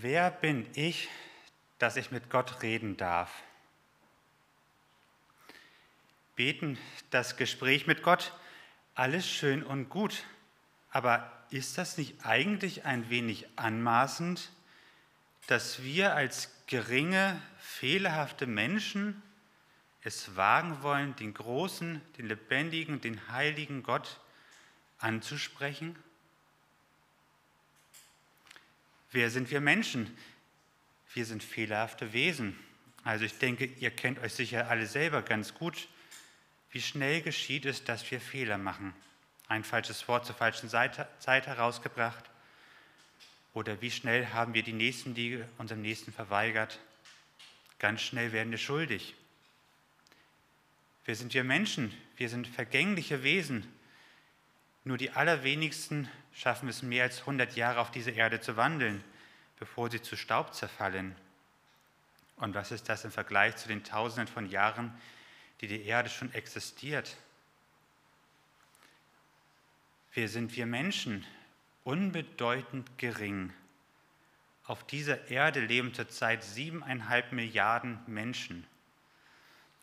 Wer 0.00 0.30
bin 0.30 0.66
ich, 0.74 1.08
dass 1.78 1.96
ich 1.96 2.10
mit 2.10 2.28
Gott 2.28 2.62
reden 2.62 2.98
darf? 2.98 3.32
Beten, 6.34 6.76
das 7.08 7.38
Gespräch 7.38 7.86
mit 7.86 8.02
Gott, 8.02 8.34
alles 8.94 9.26
schön 9.26 9.62
und 9.62 9.88
gut. 9.88 10.24
Aber 10.90 11.32
ist 11.48 11.78
das 11.78 11.96
nicht 11.96 12.26
eigentlich 12.26 12.84
ein 12.84 13.08
wenig 13.08 13.46
anmaßend, 13.56 14.50
dass 15.46 15.82
wir 15.82 16.14
als 16.14 16.52
geringe, 16.66 17.40
fehlerhafte 17.58 18.46
Menschen 18.46 19.22
es 20.02 20.36
wagen 20.36 20.82
wollen, 20.82 21.16
den 21.16 21.32
großen, 21.32 22.02
den 22.18 22.26
lebendigen, 22.26 23.00
den 23.00 23.28
heiligen 23.30 23.82
Gott 23.82 24.20
anzusprechen? 24.98 25.96
Wer 29.12 29.30
sind 29.30 29.50
wir 29.50 29.60
Menschen? 29.60 30.16
Wir 31.14 31.24
sind 31.24 31.42
fehlerhafte 31.42 32.12
Wesen. 32.12 32.58
Also 33.04 33.24
ich 33.24 33.38
denke, 33.38 33.66
ihr 33.66 33.90
kennt 33.90 34.18
euch 34.18 34.34
sicher 34.34 34.68
alle 34.68 34.86
selber 34.86 35.22
ganz 35.22 35.54
gut. 35.54 35.88
Wie 36.70 36.80
schnell 36.82 37.22
geschieht 37.22 37.64
es, 37.64 37.84
dass 37.84 38.10
wir 38.10 38.20
Fehler 38.20 38.58
machen? 38.58 38.92
Ein 39.48 39.64
falsches 39.64 40.08
Wort 40.08 40.26
zur 40.26 40.34
falschen 40.34 40.68
Zeit 40.68 41.46
herausgebracht? 41.46 42.24
Oder 43.54 43.80
wie 43.80 43.90
schnell 43.90 44.26
haben 44.28 44.54
wir 44.54 44.62
die 44.62 44.72
Nächstenliebe 44.72 45.48
unserem 45.56 45.82
Nächsten 45.82 46.12
verweigert? 46.12 46.80
Ganz 47.78 48.02
schnell 48.02 48.32
werden 48.32 48.50
wir 48.50 48.58
schuldig. 48.58 49.14
Wer 51.04 51.14
sind 51.14 51.32
wir 51.32 51.44
Menschen? 51.44 51.94
Wir 52.16 52.28
sind 52.28 52.48
vergängliche 52.48 53.22
Wesen. 53.22 53.66
Nur 54.86 54.98
die 54.98 55.10
allerwenigsten 55.10 56.08
schaffen 56.32 56.68
es 56.68 56.82
mehr 56.82 57.02
als 57.02 57.18
100 57.18 57.56
Jahre 57.56 57.80
auf 57.80 57.90
dieser 57.90 58.12
Erde 58.12 58.40
zu 58.40 58.56
wandeln, 58.56 59.02
bevor 59.58 59.90
sie 59.90 60.00
zu 60.00 60.16
Staub 60.16 60.54
zerfallen. 60.54 61.16
Und 62.36 62.54
was 62.54 62.70
ist 62.70 62.88
das 62.88 63.04
im 63.04 63.10
Vergleich 63.10 63.56
zu 63.56 63.66
den 63.66 63.82
Tausenden 63.82 64.32
von 64.32 64.48
Jahren, 64.48 64.94
die 65.60 65.66
die 65.66 65.82
Erde 65.82 66.08
schon 66.08 66.32
existiert? 66.34 67.16
Wer 70.14 70.28
sind 70.28 70.54
wir 70.54 70.66
Menschen? 70.66 71.26
Unbedeutend 71.82 72.96
gering. 72.96 73.52
Auf 74.66 74.86
dieser 74.86 75.28
Erde 75.28 75.62
leben 75.62 75.94
zurzeit 75.94 76.44
siebeneinhalb 76.44 77.32
Milliarden 77.32 77.98
Menschen. 78.06 78.68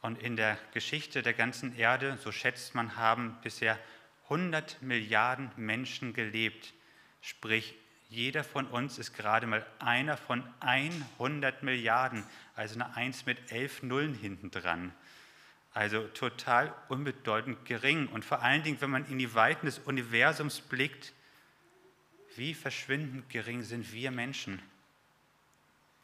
Und 0.01 0.17
in 0.21 0.37
der 0.37 0.57
Geschichte 0.73 1.21
der 1.21 1.33
ganzen 1.33 1.75
Erde, 1.75 2.17
so 2.23 2.31
schätzt 2.31 2.73
man, 2.73 2.95
haben 2.95 3.37
bisher 3.41 3.77
100 4.25 4.81
Milliarden 4.81 5.51
Menschen 5.57 6.13
gelebt. 6.13 6.73
Sprich, 7.21 7.75
jeder 8.09 8.43
von 8.43 8.67
uns 8.67 8.99
ist 8.99 9.13
gerade 9.13 9.47
mal 9.47 9.65
einer 9.79 10.17
von 10.17 10.43
100 10.59 11.63
Milliarden, 11.63 12.23
also 12.55 12.75
eine 12.75 12.95
1 12.95 13.25
mit 13.25 13.51
11 13.51 13.83
Nullen 13.83 14.13
hinten 14.13 14.51
dran. 14.51 14.93
Also 15.73 16.07
total 16.09 16.73
unbedeutend 16.89 17.65
gering. 17.65 18.07
Und 18.07 18.23
vor 18.23 18.43
allen 18.43 18.61
Dingen, 18.63 18.79
wenn 18.81 18.91
man 18.91 19.09
in 19.09 19.17
die 19.17 19.33
Weiten 19.33 19.65
des 19.65 19.79
Universums 19.79 20.61
blickt, 20.61 21.13
wie 22.35 22.53
verschwindend 22.53 23.29
gering 23.29 23.63
sind 23.63 23.91
wir 23.91 24.11
Menschen. 24.11 24.61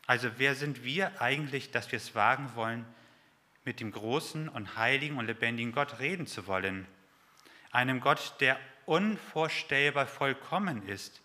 Also 0.08 0.31
wer 0.38 0.56
sind 0.56 0.84
wir 0.84 1.22
eigentlich, 1.22 1.70
dass 1.70 1.92
wir 1.92 1.97
es 1.97 2.16
wagen 2.16 2.56
wollen, 2.56 2.86
mit 3.66 3.80
dem 3.80 3.92
großen 3.92 4.50
und 4.50 4.75
heiligen 4.75 5.17
und 5.17 5.28
lebendigen 5.28 5.72
Gott 5.72 6.00
reden 6.00 6.25
zu 6.25 6.47
wollen? 6.47 6.88
Einem 7.72 8.00
Gott, 8.00 8.36
der 8.39 8.59
unvorstellbar 8.85 10.07
vollkommen 10.07 10.88
ist. 10.88 11.22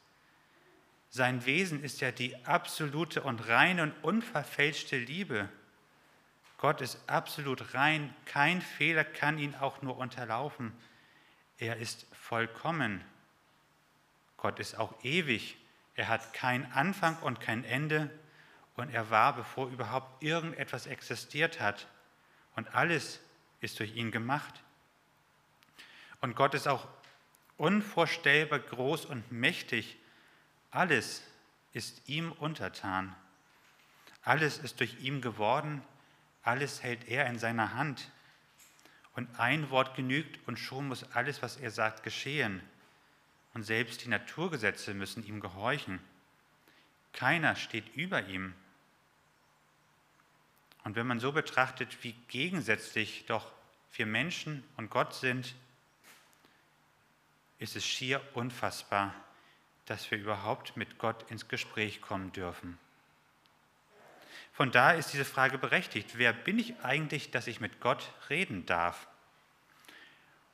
Sein 1.08 1.46
Wesen 1.46 1.82
ist 1.82 2.00
ja 2.00 2.10
die 2.10 2.44
absolute 2.44 3.22
und 3.22 3.48
reine 3.48 3.84
und 3.84 3.92
unverfälschte 4.02 4.98
Liebe. 4.98 5.48
Gott 6.58 6.80
ist 6.80 6.98
absolut 7.08 7.74
rein, 7.74 8.14
kein 8.24 8.60
Fehler 8.60 9.04
kann 9.04 9.38
ihn 9.38 9.54
auch 9.54 9.80
nur 9.82 9.96
unterlaufen. 9.96 10.72
Er 11.58 11.76
ist 11.76 12.06
vollkommen. 12.14 13.04
Gott 14.36 14.58
ist 14.58 14.76
auch 14.76 14.92
ewig. 15.04 15.56
Er 15.94 16.08
hat 16.08 16.32
keinen 16.32 16.70
Anfang 16.72 17.16
und 17.18 17.40
kein 17.40 17.64
Ende 17.64 18.10
und 18.74 18.90
er 18.90 19.08
war, 19.10 19.36
bevor 19.36 19.68
überhaupt 19.68 20.22
irgendetwas 20.22 20.86
existiert 20.86 21.60
hat. 21.60 21.86
Und 22.56 22.74
alles 22.74 23.20
ist 23.60 23.78
durch 23.78 23.94
ihn 23.94 24.10
gemacht. 24.10 24.63
Und 26.24 26.36
Gott 26.36 26.54
ist 26.54 26.66
auch 26.66 26.88
unvorstellbar 27.58 28.58
groß 28.58 29.04
und 29.04 29.30
mächtig. 29.30 29.98
Alles 30.70 31.22
ist 31.74 32.08
ihm 32.08 32.32
untertan. 32.32 33.14
Alles 34.22 34.56
ist 34.56 34.80
durch 34.80 35.02
ihn 35.02 35.20
geworden. 35.20 35.82
Alles 36.42 36.82
hält 36.82 37.08
er 37.08 37.26
in 37.26 37.38
seiner 37.38 37.74
Hand. 37.74 38.10
Und 39.14 39.38
ein 39.38 39.68
Wort 39.68 39.96
genügt 39.96 40.38
und 40.48 40.58
schon 40.58 40.88
muss 40.88 41.04
alles, 41.12 41.42
was 41.42 41.58
er 41.58 41.70
sagt, 41.70 42.02
geschehen. 42.02 42.62
Und 43.52 43.64
selbst 43.64 44.02
die 44.02 44.08
Naturgesetze 44.08 44.94
müssen 44.94 45.26
ihm 45.26 45.40
gehorchen. 45.40 46.00
Keiner 47.12 47.54
steht 47.54 47.94
über 47.96 48.28
ihm. 48.28 48.54
Und 50.84 50.96
wenn 50.96 51.06
man 51.06 51.20
so 51.20 51.32
betrachtet, 51.32 52.02
wie 52.02 52.12
gegensätzlich 52.28 53.26
doch 53.26 53.52
wir 53.92 54.06
Menschen 54.06 54.64
und 54.78 54.88
Gott 54.88 55.12
sind, 55.12 55.54
ist 57.58 57.76
es 57.76 57.84
schier 57.84 58.20
unfassbar, 58.34 59.14
dass 59.86 60.10
wir 60.10 60.18
überhaupt 60.18 60.76
mit 60.76 60.98
Gott 60.98 61.30
ins 61.30 61.48
Gespräch 61.48 62.00
kommen 62.00 62.32
dürfen. 62.32 62.78
Von 64.52 64.70
daher 64.70 64.98
ist 64.98 65.12
diese 65.12 65.24
Frage 65.24 65.58
berechtigt. 65.58 66.16
Wer 66.16 66.32
bin 66.32 66.58
ich 66.58 66.78
eigentlich, 66.82 67.30
dass 67.30 67.46
ich 67.46 67.60
mit 67.60 67.80
Gott 67.80 68.12
reden 68.30 68.66
darf? 68.66 69.08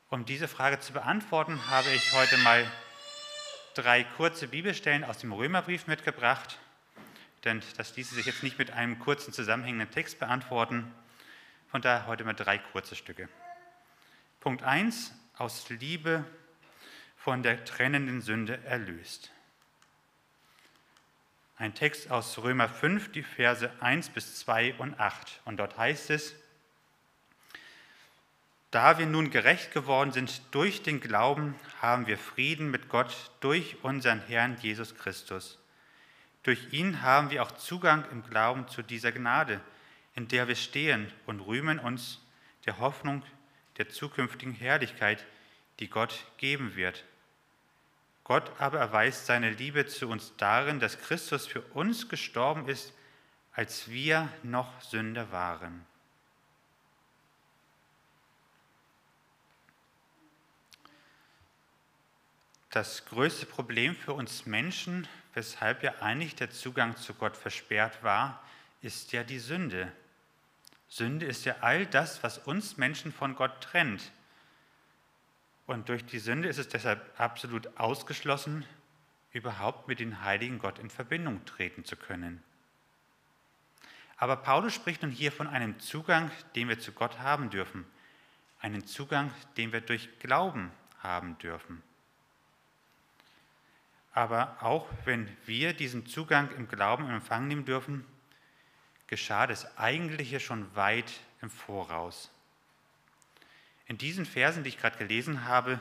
Um 0.09 0.25
diese 0.25 0.47
Frage 0.47 0.79
zu 0.79 0.91
beantworten, 0.91 1.69
habe 1.69 1.89
ich 1.89 2.11
heute 2.13 2.37
mal 2.37 2.69
drei 3.75 4.03
kurze 4.03 4.47
Bibelstellen 4.47 5.03
aus 5.03 5.19
dem 5.19 5.31
Römerbrief 5.31 5.87
mitgebracht, 5.87 6.59
denn 7.43 7.61
das 7.77 7.95
ließe 7.95 8.15
sich 8.15 8.25
jetzt 8.25 8.43
nicht 8.43 8.59
mit 8.59 8.71
einem 8.71 8.99
kurzen 8.99 9.33
zusammenhängenden 9.33 9.91
Text 9.91 10.19
beantworten. 10.19 10.91
Von 11.69 11.81
daher 11.81 12.07
heute 12.07 12.25
mal 12.25 12.33
drei 12.33 12.57
kurze 12.57 12.95
Stücke. 12.95 13.29
Punkt 14.41 14.63
1, 14.63 15.13
aus 15.37 15.69
Liebe 15.69 16.25
von 17.23 17.43
der 17.43 17.63
trennenden 17.65 18.21
Sünde 18.21 18.59
erlöst. 18.65 19.31
Ein 21.57 21.75
Text 21.75 22.09
aus 22.09 22.39
Römer 22.39 22.67
5, 22.67 23.11
die 23.11 23.21
Verse 23.21 23.69
1 23.79 24.09
bis 24.09 24.39
2 24.39 24.73
und 24.75 24.99
8. 24.99 25.41
Und 25.45 25.57
dort 25.57 25.77
heißt 25.77 26.09
es, 26.09 26.35
da 28.71 28.97
wir 28.97 29.05
nun 29.05 29.29
gerecht 29.29 29.71
geworden 29.71 30.11
sind 30.11 30.41
durch 30.49 30.81
den 30.81 30.99
Glauben, 30.99 31.53
haben 31.79 32.07
wir 32.07 32.17
Frieden 32.17 32.71
mit 32.71 32.89
Gott 32.89 33.31
durch 33.41 33.77
unseren 33.83 34.21
Herrn 34.21 34.57
Jesus 34.59 34.95
Christus. 34.95 35.59
Durch 36.41 36.73
ihn 36.73 37.03
haben 37.03 37.29
wir 37.29 37.43
auch 37.43 37.51
Zugang 37.51 38.03
im 38.11 38.23
Glauben 38.23 38.67
zu 38.67 38.81
dieser 38.81 39.11
Gnade, 39.11 39.61
in 40.15 40.27
der 40.27 40.47
wir 40.47 40.55
stehen 40.55 41.11
und 41.27 41.41
rühmen 41.41 41.77
uns 41.77 42.19
der 42.65 42.79
Hoffnung 42.79 43.21
der 43.77 43.89
zukünftigen 43.89 44.53
Herrlichkeit, 44.53 45.23
die 45.79 45.89
Gott 45.89 46.25
geben 46.37 46.75
wird. 46.75 47.03
Gott 48.23 48.51
aber 48.59 48.79
erweist 48.79 49.25
seine 49.25 49.49
Liebe 49.49 49.85
zu 49.87 50.07
uns 50.07 50.33
darin, 50.37 50.79
dass 50.79 50.99
Christus 50.99 51.47
für 51.47 51.61
uns 51.61 52.07
gestorben 52.07 52.67
ist, 52.67 52.93
als 53.53 53.89
wir 53.89 54.29
noch 54.43 54.81
Sünder 54.81 55.31
waren. 55.31 55.85
Das 62.69 63.05
größte 63.05 63.45
Problem 63.45 63.97
für 63.97 64.13
uns 64.13 64.45
Menschen, 64.45 65.05
weshalb 65.33 65.83
ja 65.83 65.95
eigentlich 65.99 66.35
der 66.35 66.51
Zugang 66.51 66.95
zu 66.95 67.13
Gott 67.13 67.35
versperrt 67.35 68.01
war, 68.01 68.41
ist 68.81 69.11
ja 69.11 69.23
die 69.23 69.39
Sünde. 69.39 69.91
Sünde 70.87 71.25
ist 71.25 71.43
ja 71.43 71.57
all 71.59 71.85
das, 71.85 72.23
was 72.23 72.37
uns 72.37 72.77
Menschen 72.77 73.11
von 73.11 73.35
Gott 73.35 73.61
trennt. 73.61 74.11
Und 75.65 75.89
durch 75.89 76.05
die 76.05 76.19
Sünde 76.19 76.49
ist 76.49 76.57
es 76.57 76.67
deshalb 76.67 77.19
absolut 77.19 77.77
ausgeschlossen, 77.77 78.65
überhaupt 79.31 79.87
mit 79.87 79.99
dem 79.99 80.23
heiligen 80.23 80.59
Gott 80.59 80.79
in 80.79 80.89
Verbindung 80.89 81.45
treten 81.45 81.85
zu 81.85 81.95
können. 81.95 82.43
Aber 84.17 84.35
Paulus 84.35 84.73
spricht 84.73 85.01
nun 85.01 85.11
hier 85.11 85.31
von 85.31 85.47
einem 85.47 85.79
Zugang, 85.79 86.29
den 86.55 86.69
wir 86.69 86.79
zu 86.79 86.91
Gott 86.91 87.19
haben 87.19 87.49
dürfen. 87.49 87.85
Einen 88.59 88.85
Zugang, 88.85 89.31
den 89.57 89.73
wir 89.73 89.81
durch 89.81 90.19
Glauben 90.19 90.71
haben 91.01 91.37
dürfen. 91.39 91.81
Aber 94.13 94.57
auch 94.61 94.87
wenn 95.05 95.27
wir 95.45 95.73
diesen 95.73 96.05
Zugang 96.05 96.51
im 96.51 96.67
Glauben 96.67 97.05
in 97.05 97.15
Empfang 97.15 97.47
nehmen 97.47 97.65
dürfen, 97.65 98.05
geschah 99.07 99.47
das 99.47 99.77
Eigentliche 99.77 100.39
schon 100.39 100.75
weit 100.75 101.11
im 101.41 101.49
Voraus. 101.49 102.29
In 103.91 103.97
diesen 103.97 104.25
Versen, 104.25 104.63
die 104.63 104.69
ich 104.69 104.77
gerade 104.77 104.97
gelesen 104.97 105.43
habe, 105.43 105.77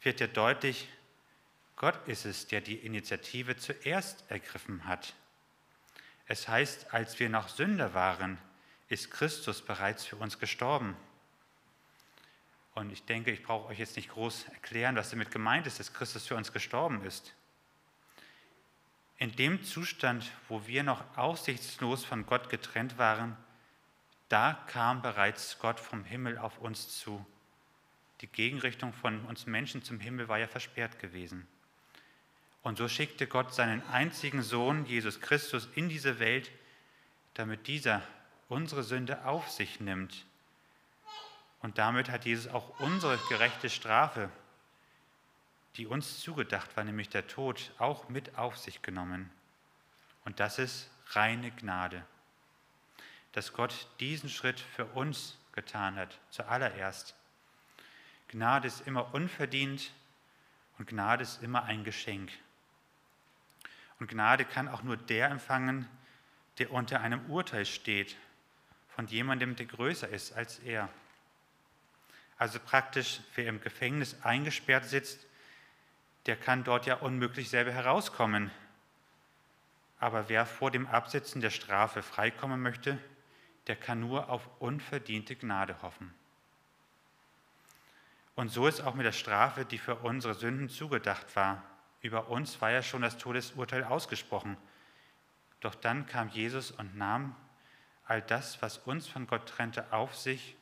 wird 0.00 0.20
ja 0.20 0.26
deutlich, 0.26 0.88
Gott 1.76 2.08
ist 2.08 2.24
es, 2.24 2.46
der 2.46 2.62
die 2.62 2.76
Initiative 2.76 3.58
zuerst 3.58 4.24
ergriffen 4.30 4.86
hat. 4.86 5.12
Es 6.28 6.48
heißt, 6.48 6.94
als 6.94 7.20
wir 7.20 7.28
noch 7.28 7.50
Sünder 7.50 7.92
waren, 7.92 8.38
ist 8.88 9.10
Christus 9.10 9.60
bereits 9.60 10.06
für 10.06 10.16
uns 10.16 10.38
gestorben. 10.38 10.96
Und 12.74 12.90
ich 12.90 13.04
denke, 13.04 13.32
ich 13.32 13.42
brauche 13.42 13.68
euch 13.68 13.80
jetzt 13.80 13.96
nicht 13.96 14.08
groß 14.08 14.46
erklären, 14.54 14.96
was 14.96 15.10
damit 15.10 15.30
gemeint 15.30 15.66
ist, 15.66 15.78
dass 15.78 15.92
Christus 15.92 16.26
für 16.26 16.36
uns 16.36 16.54
gestorben 16.54 17.04
ist. 17.04 17.34
In 19.18 19.36
dem 19.36 19.62
Zustand, 19.62 20.32
wo 20.48 20.66
wir 20.66 20.84
noch 20.84 21.18
aussichtslos 21.18 22.02
von 22.02 22.24
Gott 22.24 22.48
getrennt 22.48 22.96
waren, 22.96 23.36
da 24.28 24.54
kam 24.66 25.02
bereits 25.02 25.58
Gott 25.58 25.78
vom 25.78 26.04
Himmel 26.04 26.38
auf 26.38 26.58
uns 26.58 26.98
zu. 26.98 27.24
Die 28.20 28.26
Gegenrichtung 28.26 28.92
von 28.92 29.24
uns 29.26 29.46
Menschen 29.46 29.82
zum 29.82 30.00
Himmel 30.00 30.28
war 30.28 30.38
ja 30.38 30.48
versperrt 30.48 30.98
gewesen. 30.98 31.46
Und 32.62 32.78
so 32.78 32.88
schickte 32.88 33.26
Gott 33.26 33.54
seinen 33.54 33.86
einzigen 33.90 34.42
Sohn, 34.42 34.86
Jesus 34.86 35.20
Christus, 35.20 35.68
in 35.74 35.88
diese 35.88 36.18
Welt, 36.18 36.50
damit 37.34 37.68
dieser 37.68 38.02
unsere 38.48 38.82
Sünde 38.82 39.24
auf 39.24 39.50
sich 39.50 39.80
nimmt. 39.80 40.24
Und 41.60 41.78
damit 41.78 42.10
hat 42.10 42.24
Jesus 42.24 42.48
auch 42.48 42.80
unsere 42.80 43.18
gerechte 43.28 43.70
Strafe, 43.70 44.30
die 45.76 45.86
uns 45.86 46.20
zugedacht 46.20 46.76
war, 46.76 46.84
nämlich 46.84 47.08
der 47.08 47.26
Tod, 47.26 47.72
auch 47.78 48.08
mit 48.08 48.36
auf 48.38 48.56
sich 48.56 48.82
genommen. 48.82 49.30
Und 50.24 50.40
das 50.40 50.58
ist 50.58 50.90
reine 51.10 51.50
Gnade, 51.52 52.04
dass 53.36 53.52
Gott 53.52 53.86
diesen 54.00 54.30
Schritt 54.30 54.58
für 54.58 54.86
uns 54.86 55.36
getan 55.52 55.96
hat, 55.96 56.18
zuallererst. 56.30 57.14
Gnade 58.28 58.66
ist 58.66 58.86
immer 58.86 59.12
unverdient 59.12 59.92
und 60.78 60.86
Gnade 60.88 61.22
ist 61.22 61.42
immer 61.42 61.64
ein 61.64 61.84
Geschenk. 61.84 62.32
Und 64.00 64.08
Gnade 64.08 64.46
kann 64.46 64.68
auch 64.68 64.82
nur 64.82 64.96
der 64.96 65.28
empfangen, 65.28 65.86
der 66.56 66.72
unter 66.72 67.02
einem 67.02 67.26
Urteil 67.26 67.66
steht, 67.66 68.16
von 68.88 69.06
jemandem, 69.06 69.54
der 69.54 69.66
größer 69.66 70.08
ist 70.08 70.32
als 70.32 70.60
er. 70.60 70.88
Also 72.38 72.58
praktisch, 72.58 73.20
wer 73.34 73.48
im 73.48 73.60
Gefängnis 73.60 74.16
eingesperrt 74.22 74.86
sitzt, 74.86 75.26
der 76.24 76.36
kann 76.36 76.64
dort 76.64 76.86
ja 76.86 76.94
unmöglich 76.94 77.50
selber 77.50 77.72
herauskommen. 77.72 78.50
Aber 80.00 80.30
wer 80.30 80.46
vor 80.46 80.70
dem 80.70 80.86
Absitzen 80.86 81.42
der 81.42 81.50
Strafe 81.50 82.02
freikommen 82.02 82.62
möchte, 82.62 82.98
der 83.66 83.76
kann 83.76 84.00
nur 84.00 84.28
auf 84.28 84.48
unverdiente 84.60 85.36
Gnade 85.36 85.80
hoffen. 85.82 86.14
Und 88.34 88.50
so 88.50 88.66
ist 88.66 88.80
auch 88.82 88.94
mit 88.94 89.06
der 89.06 89.12
Strafe, 89.12 89.64
die 89.64 89.78
für 89.78 89.96
unsere 89.96 90.34
Sünden 90.34 90.68
zugedacht 90.68 91.34
war. 91.36 91.62
Über 92.02 92.28
uns 92.28 92.60
war 92.60 92.70
ja 92.70 92.82
schon 92.82 93.02
das 93.02 93.16
Todesurteil 93.18 93.84
ausgesprochen. 93.84 94.56
Doch 95.60 95.74
dann 95.74 96.06
kam 96.06 96.28
Jesus 96.28 96.70
und 96.70 96.96
nahm 96.96 97.34
all 98.04 98.22
das, 98.22 98.60
was 98.62 98.78
uns 98.78 99.08
von 99.08 99.26
Gott 99.26 99.48
trennte, 99.48 99.92
auf 99.92 100.14
sich. 100.14 100.54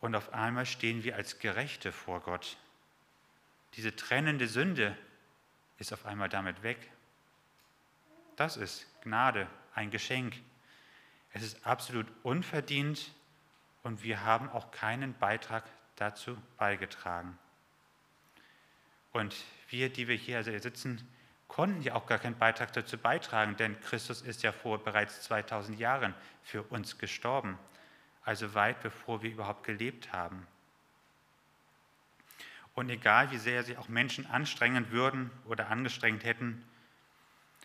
Und 0.00 0.14
auf 0.14 0.32
einmal 0.32 0.64
stehen 0.64 1.04
wir 1.04 1.16
als 1.16 1.38
Gerechte 1.40 1.92
vor 1.92 2.20
Gott. 2.20 2.56
Diese 3.74 3.94
trennende 3.94 4.46
Sünde 4.46 4.96
ist 5.78 5.92
auf 5.92 6.06
einmal 6.06 6.28
damit 6.28 6.62
weg. 6.62 6.78
Das 8.36 8.56
ist 8.56 8.86
Gnade, 9.02 9.46
ein 9.74 9.90
Geschenk. 9.90 10.40
Es 11.32 11.42
ist 11.42 11.66
absolut 11.66 12.06
unverdient 12.22 13.12
und 13.82 14.02
wir 14.02 14.24
haben 14.24 14.48
auch 14.50 14.70
keinen 14.70 15.14
Beitrag 15.14 15.64
dazu 15.96 16.36
beigetragen. 16.56 17.38
Und 19.12 19.36
wir, 19.68 19.90
die 19.90 20.08
wir 20.08 20.16
hier 20.16 20.42
sitzen, 20.42 21.06
konnten 21.48 21.82
ja 21.82 21.94
auch 21.94 22.06
gar 22.06 22.18
keinen 22.18 22.38
Beitrag 22.38 22.72
dazu 22.72 22.96
beitragen, 22.96 23.56
denn 23.56 23.80
Christus 23.80 24.22
ist 24.22 24.42
ja 24.42 24.52
vor 24.52 24.82
bereits 24.82 25.22
2000 25.22 25.78
Jahren 25.78 26.14
für 26.42 26.62
uns 26.62 26.98
gestorben, 26.98 27.58
also 28.24 28.54
weit 28.54 28.80
bevor 28.82 29.22
wir 29.22 29.32
überhaupt 29.32 29.64
gelebt 29.64 30.12
haben. 30.12 30.46
Und 32.74 32.88
egal 32.88 33.30
wie 33.32 33.38
sehr 33.38 33.64
sich 33.64 33.76
auch 33.78 33.88
Menschen 33.88 34.26
anstrengen 34.26 34.90
würden 34.90 35.30
oder 35.44 35.68
angestrengt 35.68 36.24
hätten, 36.24 36.64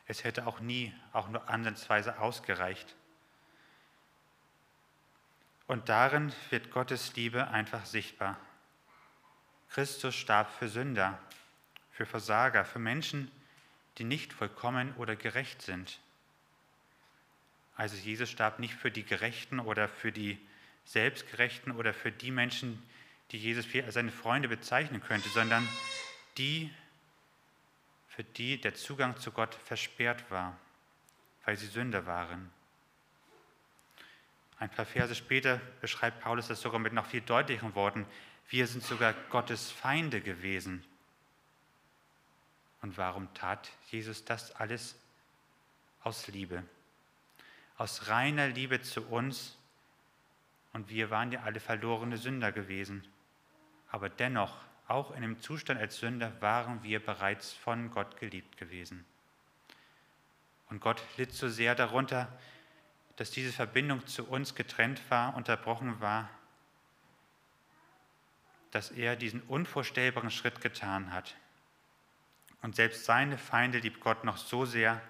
es 0.08 0.24
hätte 0.24 0.48
auch 0.48 0.60
nie, 0.60 0.94
auch 1.14 1.30
nur 1.30 1.48
ansatzweise 1.50 2.20
ausgereicht. 2.20 2.96
Und 5.68 5.90
darin 5.90 6.32
wird 6.52 6.72
Gottes 6.72 7.16
Liebe 7.16 7.48
einfach 7.48 7.86
sichtbar. 7.86 8.38
Christus 9.70 10.16
starb 10.16 10.52
für 10.52 10.70
Sünder, 10.70 11.20
für 11.92 12.06
Versager, 12.06 12.66
für 12.66 12.80
Menschen, 12.80 13.32
die 13.98 14.04
nicht 14.04 14.34
vollkommen 14.34 14.94
oder 14.96 15.16
gerecht 15.16 15.62
sind. 15.62 16.00
Also 17.76 17.98
Jesus 17.98 18.30
starb 18.30 18.60
nicht 18.60 18.74
für 18.74 18.92
die 18.92 19.04
Gerechten 19.04 19.60
oder 19.60 19.90
für 19.90 20.12
die 20.12 20.40
Selbstgerechten 20.86 21.74
oder 21.74 21.94
für 21.94 22.12
die 22.12 22.32
Menschen, 22.32 22.82
die 23.32 23.38
Jesus 23.38 23.66
als 23.84 23.96
seine 23.96 24.12
Freunde 24.12 24.48
bezeichnen 24.48 25.02
könnte, 25.02 25.28
sondern 25.30 25.68
die, 26.38 26.72
für 28.08 28.24
die 28.24 28.62
der 28.62 28.76
Zugang 28.76 29.18
zu 29.18 29.32
Gott 29.32 29.56
versperrt 29.56 30.30
war, 30.30 30.58
weil 31.44 31.58
sie 31.58 31.68
Sünder 31.68 32.06
waren. 32.06 32.52
Ein 34.57 34.69
paar 34.69 34.86
Verse 34.86 35.16
später 35.16 35.60
beschreibt 35.81 36.22
Paulus 36.22 36.48
das 36.48 36.62
sogar 36.62 36.80
mit 36.80 36.94
noch 36.94 37.06
viel 37.06 37.22
deutlicheren 37.22 37.75
Worten. 37.75 38.06
Wir 38.50 38.68
sind 38.68 38.84
sogar 38.84 39.13
Gottes 39.30 39.72
Feinde 39.72 40.22
gewesen. 40.22 40.84
Und 42.81 42.98
warum 42.98 43.34
tat 43.34 43.69
Jesus 43.90 44.24
das 44.24 44.56
alles? 44.56 44.96
Aus 46.04 46.28
Liebe. 46.28 46.63
Aus 47.78 48.07
reiner 48.07 48.48
Liebe 48.48 48.81
zu 48.81 49.02
uns. 49.07 49.57
Und 50.72 50.90
wir 50.90 51.10
waren 51.10 51.31
ja 51.31 51.42
alle 51.42 51.60
verlorene 51.60 52.18
Sünder 52.18 52.51
gewesen. 52.51 53.06
Aber 53.90 54.08
dennoch, 54.08 54.56
auch 54.88 55.16
in 55.16 55.22
dem 55.22 55.42
Zustand 55.42 55.80
als 55.80 55.98
Sünder, 55.98 56.40
waren 56.42 56.84
wir 56.84 57.04
bereits 57.04 57.54
von 57.54 57.92
Gott 57.92 58.18
geliebt 58.18 58.58
gewesen. 58.58 59.04
Und 60.69 60.80
Gott 60.80 61.01
litt 61.18 61.34
so 61.34 61.50
sehr 61.50 61.75
darunter, 61.75 62.28
dass 63.16 63.32
diese 63.32 63.54
Verbindung 63.54 64.06
zu 64.08 64.26
uns 64.26 64.56
getrennt 64.56 65.01
war, 65.10 65.36
unterbrochen 65.36 66.00
war, 66.01 66.30
dass 68.72 68.92
er 68.92 69.16
diesen 69.16 69.42
unvorstellbaren 69.44 70.32
Schritt 70.32 70.60
getan 70.60 71.13
hat. 71.13 71.36
Und 72.62 72.75
selbst 72.75 73.06
seine 73.06 73.38
Feinde 73.38 73.80
liebt 73.80 74.01
Gott 74.01 74.24
noch 74.24 74.38
so 74.38 74.66
sehr, 74.66 75.01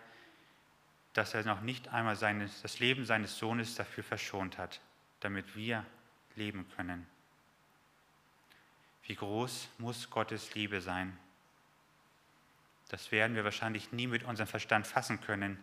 dass 1.14 1.34
er 1.34 1.44
noch 1.46 1.62
nicht 1.62 1.88
einmal 1.88 2.16
seines, 2.16 2.62
das 2.62 2.80
Leben 2.80 3.06
seines 3.06 3.38
Sohnes 3.38 3.76
dafür 3.76 4.04
verschont 4.04 4.58
hat, 4.58 4.82
damit 5.22 5.56
wir 5.56 5.86
leben 6.36 6.68
können. 6.76 7.08
Wie 9.06 9.16
groß 9.16 9.70
muss 9.78 10.10
Gottes 10.10 10.54
Liebe 10.56 10.82
sein? 10.82 11.18
Das 12.90 13.12
werden 13.12 13.36
wir 13.36 13.44
wahrscheinlich 13.44 13.92
nie 13.92 14.08
mit 14.08 14.24
unserem 14.24 14.48
Verstand 14.48 14.86
fassen 14.86 15.22
können, 15.22 15.58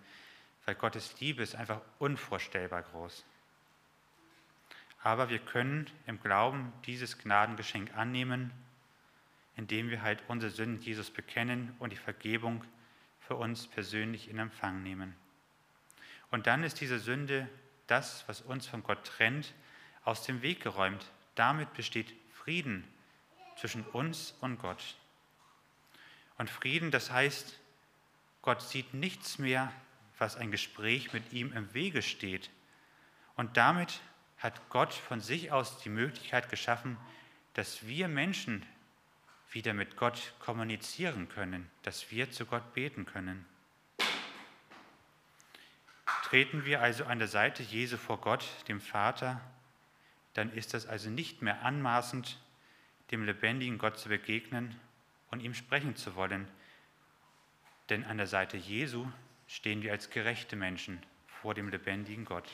weil 0.64 0.74
Gottes 0.74 1.18
Liebe 1.20 1.42
ist 1.42 1.54
einfach 1.54 1.80
unvorstellbar 1.98 2.82
groß. 2.82 3.24
Aber 5.02 5.28
wir 5.28 5.40
können 5.40 5.90
im 6.06 6.20
Glauben 6.20 6.72
dieses 6.86 7.18
Gnadengeschenk 7.18 7.96
annehmen, 7.96 8.52
indem 9.56 9.90
wir 9.90 10.02
halt 10.02 10.22
unsere 10.28 10.52
Sünden 10.52 10.80
Jesus 10.80 11.10
bekennen 11.10 11.74
und 11.78 11.90
die 11.90 11.96
Vergebung 11.96 12.64
für 13.20 13.34
uns 13.34 13.66
persönlich 13.66 14.30
in 14.30 14.38
Empfang 14.38 14.82
nehmen. 14.82 15.14
Und 16.30 16.46
dann 16.46 16.62
ist 16.62 16.80
diese 16.80 16.98
Sünde, 16.98 17.48
das, 17.86 18.26
was 18.26 18.40
uns 18.40 18.66
von 18.66 18.82
Gott 18.82 19.04
trennt, 19.04 19.52
aus 20.04 20.24
dem 20.24 20.42
Weg 20.42 20.60
geräumt. 20.60 21.10
Damit 21.34 21.72
besteht 21.74 22.14
Frieden 22.32 22.84
zwischen 23.56 23.84
uns 23.84 24.34
und 24.40 24.58
Gott. 24.58 24.96
Und 26.38 26.48
Frieden, 26.48 26.90
das 26.90 27.10
heißt, 27.10 27.58
Gott 28.40 28.62
sieht 28.62 28.94
nichts 28.94 29.38
mehr 29.38 29.72
was 30.22 30.36
ein 30.36 30.52
Gespräch 30.52 31.12
mit 31.12 31.32
ihm 31.32 31.52
im 31.52 31.74
Wege 31.74 32.00
steht. 32.00 32.48
Und 33.34 33.56
damit 33.56 34.00
hat 34.38 34.68
Gott 34.68 34.94
von 34.94 35.20
sich 35.20 35.50
aus 35.50 35.78
die 35.78 35.88
Möglichkeit 35.88 36.48
geschaffen, 36.48 36.96
dass 37.54 37.88
wir 37.88 38.06
Menschen 38.06 38.64
wieder 39.50 39.74
mit 39.74 39.96
Gott 39.96 40.32
kommunizieren 40.38 41.28
können, 41.28 41.68
dass 41.82 42.12
wir 42.12 42.30
zu 42.30 42.46
Gott 42.46 42.72
beten 42.72 43.04
können. 43.04 43.44
Treten 46.22 46.64
wir 46.64 46.80
also 46.80 47.04
an 47.04 47.18
der 47.18 47.26
Seite 47.26 47.64
Jesu 47.64 47.96
vor 47.96 48.20
Gott, 48.20 48.46
dem 48.68 48.80
Vater, 48.80 49.40
dann 50.34 50.52
ist 50.52 50.72
das 50.72 50.86
also 50.86 51.10
nicht 51.10 51.42
mehr 51.42 51.62
anmaßend, 51.62 52.38
dem 53.10 53.24
lebendigen 53.24 53.76
Gott 53.76 53.98
zu 53.98 54.08
begegnen 54.08 54.78
und 55.32 55.40
ihm 55.40 55.52
sprechen 55.52 55.96
zu 55.96 56.14
wollen. 56.14 56.46
Denn 57.88 58.04
an 58.04 58.18
der 58.18 58.28
Seite 58.28 58.56
Jesu 58.56 59.08
stehen 59.52 59.82
wir 59.82 59.92
als 59.92 60.08
gerechte 60.08 60.56
Menschen 60.56 61.04
vor 61.26 61.52
dem 61.52 61.68
lebendigen 61.68 62.24
Gott. 62.24 62.48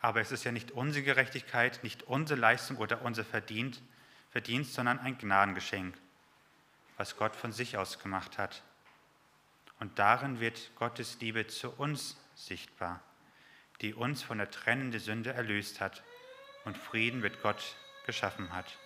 Aber 0.00 0.20
es 0.20 0.30
ist 0.30 0.44
ja 0.44 0.52
nicht 0.52 0.70
unsere 0.70 1.04
Gerechtigkeit, 1.04 1.82
nicht 1.82 2.04
unsere 2.04 2.38
Leistung 2.38 2.76
oder 2.76 3.02
unser 3.02 3.24
Verdienst, 3.24 3.82
Verdienst, 4.30 4.74
sondern 4.74 4.98
ein 5.00 5.18
Gnadengeschenk, 5.18 5.96
was 6.98 7.16
Gott 7.16 7.34
von 7.34 7.52
sich 7.52 7.76
aus 7.76 7.98
gemacht 7.98 8.38
hat. 8.38 8.62
Und 9.80 9.98
darin 9.98 10.40
wird 10.40 10.70
Gottes 10.76 11.18
Liebe 11.20 11.46
zu 11.46 11.70
uns 11.70 12.16
sichtbar, 12.34 13.02
die 13.80 13.94
uns 13.94 14.22
von 14.22 14.38
der 14.38 14.50
trennenden 14.50 15.00
Sünde 15.00 15.32
erlöst 15.32 15.80
hat 15.80 16.04
und 16.64 16.76
Frieden 16.76 17.20
mit 17.20 17.42
Gott 17.42 17.76
geschaffen 18.04 18.52
hat. 18.52 18.78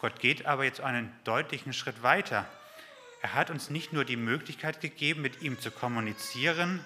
Gott 0.00 0.18
geht 0.18 0.44
aber 0.44 0.64
jetzt 0.64 0.80
einen 0.80 1.12
deutlichen 1.24 1.72
Schritt 1.72 2.02
weiter. 2.02 2.46
Er 3.22 3.34
hat 3.34 3.50
uns 3.50 3.68
nicht 3.68 3.92
nur 3.92 4.04
die 4.04 4.16
Möglichkeit 4.16 4.80
gegeben, 4.80 5.20
mit 5.20 5.42
ihm 5.42 5.60
zu 5.60 5.70
kommunizieren, 5.70 6.84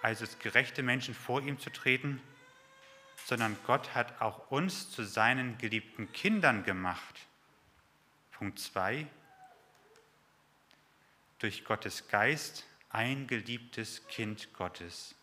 also 0.00 0.24
als 0.24 0.38
gerechte 0.38 0.82
Menschen 0.82 1.14
vor 1.14 1.42
ihm 1.42 1.58
zu 1.58 1.70
treten, 1.70 2.22
sondern 3.24 3.56
Gott 3.66 3.94
hat 3.94 4.20
auch 4.20 4.50
uns 4.50 4.90
zu 4.90 5.02
seinen 5.02 5.58
geliebten 5.58 6.12
Kindern 6.12 6.62
gemacht. 6.62 7.26
Punkt 8.30 8.60
2. 8.60 9.06
Durch 11.40 11.64
Gottes 11.64 12.06
Geist 12.08 12.64
ein 12.90 13.26
geliebtes 13.26 14.06
Kind 14.06 14.52
Gottes. 14.54 15.16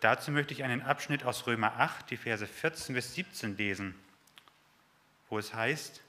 Dazu 0.00 0.30
möchte 0.30 0.52
ich 0.52 0.64
einen 0.64 0.82
Abschnitt 0.82 1.24
aus 1.24 1.46
Römer 1.46 1.78
8, 1.78 2.10
die 2.10 2.16
Verse 2.16 2.46
14 2.46 2.94
bis 2.94 3.14
17 3.14 3.56
lesen, 3.56 3.94
wo 5.30 5.38
es 5.38 5.54
heißt, 5.54 6.02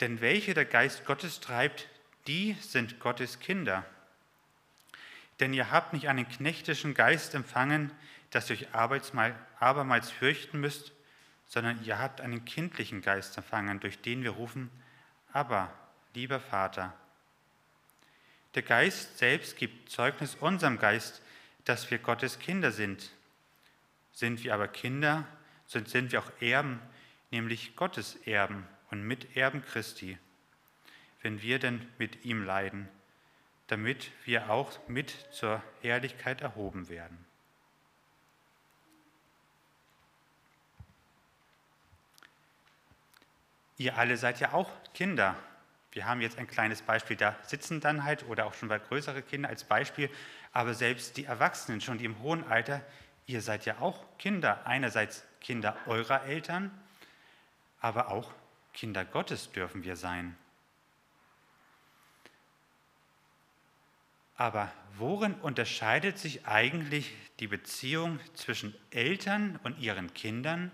denn 0.00 0.20
welche 0.20 0.54
der 0.54 0.64
Geist 0.64 1.04
Gottes 1.04 1.40
treibt, 1.40 1.88
die 2.26 2.54
sind 2.60 3.00
Gottes 3.00 3.40
Kinder. 3.40 3.84
Denn 5.40 5.52
ihr 5.52 5.70
habt 5.70 5.92
nicht 5.92 6.08
einen 6.08 6.28
knechtischen 6.28 6.94
Geist 6.94 7.34
empfangen, 7.34 7.90
dass 8.30 8.50
ihr 8.50 8.56
euch 8.56 8.66
abermals 8.74 10.10
fürchten 10.10 10.60
müsst, 10.60 10.92
sondern 11.46 11.82
ihr 11.84 11.98
habt 11.98 12.20
einen 12.20 12.44
kindlichen 12.44 13.00
Geist 13.00 13.36
empfangen, 13.38 13.80
durch 13.80 14.00
den 14.00 14.22
wir 14.22 14.32
rufen, 14.32 14.70
aber, 15.32 15.72
lieber 16.14 16.40
Vater. 16.40 16.94
Der 18.54 18.62
Geist 18.62 19.18
selbst 19.18 19.56
gibt 19.56 19.90
Zeugnis 19.90 20.34
unserem 20.34 20.78
Geist, 20.78 21.22
dass 21.64 21.90
wir 21.90 21.98
Gottes 21.98 22.38
Kinder 22.38 22.72
sind. 22.72 23.10
Sind 24.12 24.42
wir 24.42 24.54
aber 24.54 24.68
Kinder, 24.68 25.26
so 25.66 25.82
sind 25.84 26.12
wir 26.12 26.20
auch 26.20 26.30
Erben, 26.40 26.80
nämlich 27.30 27.76
Gottes 27.76 28.16
Erben 28.26 28.66
und 28.90 29.02
Miterben 29.02 29.64
Christi, 29.64 30.18
wenn 31.22 31.42
wir 31.42 31.58
denn 31.58 31.86
mit 31.98 32.24
ihm 32.24 32.44
leiden, 32.44 32.88
damit 33.66 34.10
wir 34.24 34.50
auch 34.50 34.78
mit 34.88 35.10
zur 35.30 35.62
Herrlichkeit 35.82 36.40
erhoben 36.40 36.88
werden. 36.88 37.24
Ihr 43.76 43.96
alle 43.96 44.16
seid 44.16 44.40
ja 44.40 44.52
auch 44.52 44.70
Kinder. 44.92 45.36
Wir 45.92 46.06
haben 46.06 46.20
jetzt 46.20 46.38
ein 46.38 46.48
kleines 46.48 46.82
Beispiel, 46.82 47.16
da 47.16 47.36
sitzen 47.44 47.80
dann 47.80 48.04
halt 48.04 48.26
oder 48.28 48.46
auch 48.46 48.54
schon 48.54 48.68
bei 48.68 48.78
größeren 48.78 49.24
Kindern 49.26 49.50
als 49.50 49.64
Beispiel, 49.64 50.10
aber 50.52 50.74
selbst 50.74 51.16
die 51.16 51.24
Erwachsenen, 51.24 51.80
schon 51.80 51.98
die 51.98 52.04
im 52.04 52.20
hohen 52.20 52.44
Alter, 52.44 52.82
ihr 53.26 53.40
seid 53.40 53.66
ja 53.66 53.78
auch 53.78 54.04
Kinder. 54.18 54.66
Einerseits 54.66 55.24
Kinder 55.40 55.76
eurer 55.86 56.24
Eltern, 56.24 56.70
aber 57.80 58.08
auch 58.10 58.32
Kinder 58.78 59.04
Gottes 59.04 59.50
dürfen 59.50 59.82
wir 59.82 59.96
sein. 59.96 60.36
Aber 64.36 64.72
worin 64.96 65.34
unterscheidet 65.34 66.16
sich 66.16 66.46
eigentlich 66.46 67.12
die 67.40 67.48
Beziehung 67.48 68.20
zwischen 68.34 68.72
Eltern 68.90 69.58
und 69.64 69.80
ihren 69.80 70.14
Kindern 70.14 70.70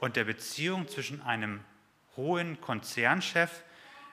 und 0.00 0.16
der 0.16 0.24
Beziehung 0.24 0.86
zwischen 0.86 1.22
einem 1.22 1.64
hohen 2.16 2.60
Konzernchef 2.60 3.62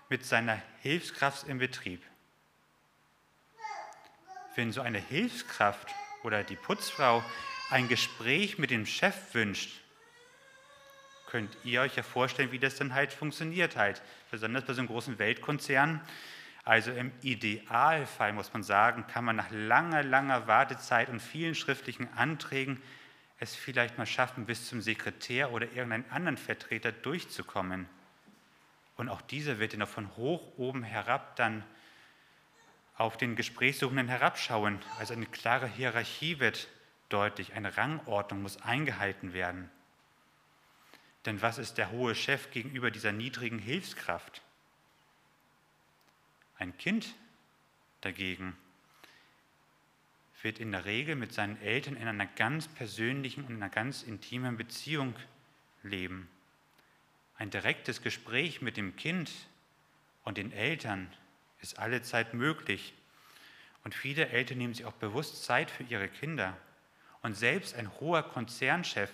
mit 0.08 0.26
seiner 0.26 0.62
Hilfskraft 0.80 1.50
im 1.50 1.58
Betrieb. 1.58 2.02
Wenn 4.56 4.72
so 4.72 4.80
eine 4.80 5.00
Hilfskraft 5.00 5.90
oder 6.24 6.46
die 6.46 6.56
Putzfrau 6.56 7.22
ein 7.70 7.90
Gespräch 7.90 8.58
mit 8.60 8.72
dem 8.72 8.86
Chef 8.86 9.34
wünscht, 9.34 9.81
könnt 11.32 11.58
ihr 11.64 11.80
euch 11.80 11.96
ja 11.96 12.04
vorstellen, 12.04 12.52
wie 12.52 12.60
das 12.60 12.76
dann 12.76 12.94
halt 12.94 13.14
funktioniert 13.14 13.78
halt. 13.78 14.02
Besonders 14.32 14.66
bei 14.66 14.74
so 14.74 14.82
einem 14.82 14.90
großen 14.90 15.18
Weltkonzern. 15.18 16.02
Also 16.66 16.92
im 16.92 17.14
Idealfall 17.22 18.34
muss 18.34 18.52
man 18.52 18.64
sagen, 18.64 19.08
kann 19.08 19.24
man 19.24 19.38
nach 19.38 19.50
langer, 19.50 20.04
langer 20.04 20.48
Wartezeit 20.48 21.08
und 21.08 21.22
vielen 21.22 21.56
schriftlichen 21.56 22.12
Anträgen 22.16 22.82
es 23.40 23.56
vielleicht 23.56 23.98
mal 23.98 24.06
schaffen, 24.06 24.46
bis 24.46 24.68
zum 24.68 24.82
Sekretär 24.82 25.54
oder 25.54 25.68
irgendeinen 25.68 26.12
anderen 26.12 26.38
Vertreter 26.38 26.92
durchzukommen. 26.92 27.88
Und 28.98 29.08
auch 29.08 29.22
dieser 29.22 29.58
wird 29.58 29.74
dann 29.74 29.88
von 29.88 30.16
hoch 30.18 30.58
oben 30.58 30.84
herab 30.84 31.38
dann 31.38 31.64
auf 32.98 33.16
den 33.16 33.38
Gesprächssuchenden 33.38 34.10
herabschauen. 34.10 34.80
Also 35.00 35.14
eine 35.14 35.26
klare 35.26 35.68
Hierarchie 35.68 36.40
wird 36.40 36.68
deutlich, 37.08 37.54
eine 37.54 37.78
Rangordnung 37.78 38.42
muss 38.42 38.62
eingehalten 38.62 39.34
werden. 39.34 39.72
Denn 41.26 41.42
was 41.42 41.58
ist 41.58 41.78
der 41.78 41.92
hohe 41.92 42.16
Chef 42.16 42.52
gegenüber 42.52 42.92
dieser 42.92 43.12
niedrigen 43.12 43.60
Hilfskraft? 43.60 44.42
Ein 46.58 46.76
Kind 46.78 47.16
dagegen 48.02 48.56
wird 50.42 50.60
in 50.60 50.72
der 50.72 50.86
Regel 50.86 51.16
mit 51.16 51.34
seinen 51.34 51.62
Eltern 51.62 51.96
in 51.96 52.08
einer 52.08 52.26
ganz 52.26 52.68
persönlichen 52.68 53.44
und 53.44 53.56
einer 53.56 53.70
ganz 53.70 54.04
intimen 54.04 54.58
Beziehung 54.58 55.16
leben. 55.84 56.28
Ein 57.38 57.50
direktes 57.50 58.02
Gespräch 58.02 58.62
mit 58.62 58.78
dem 58.78 58.96
Kind 58.96 59.32
und 60.24 60.38
den 60.38 60.52
Eltern 60.52 61.12
ist 61.62 61.80
allezeit 61.80 62.34
möglich. 62.34 62.94
Und 63.84 63.96
viele 63.96 64.30
Eltern 64.30 64.58
nehmen 64.60 64.74
sich 64.74 64.86
auch 64.86 64.94
bewusst 64.94 65.44
Zeit 65.44 65.72
für 65.72 65.84
ihre 65.84 66.08
Kinder. 66.08 66.58
Und 67.24 67.36
selbst 67.36 67.76
ein 67.76 67.92
hoher 68.00 68.24
Konzernchef, 68.24 69.12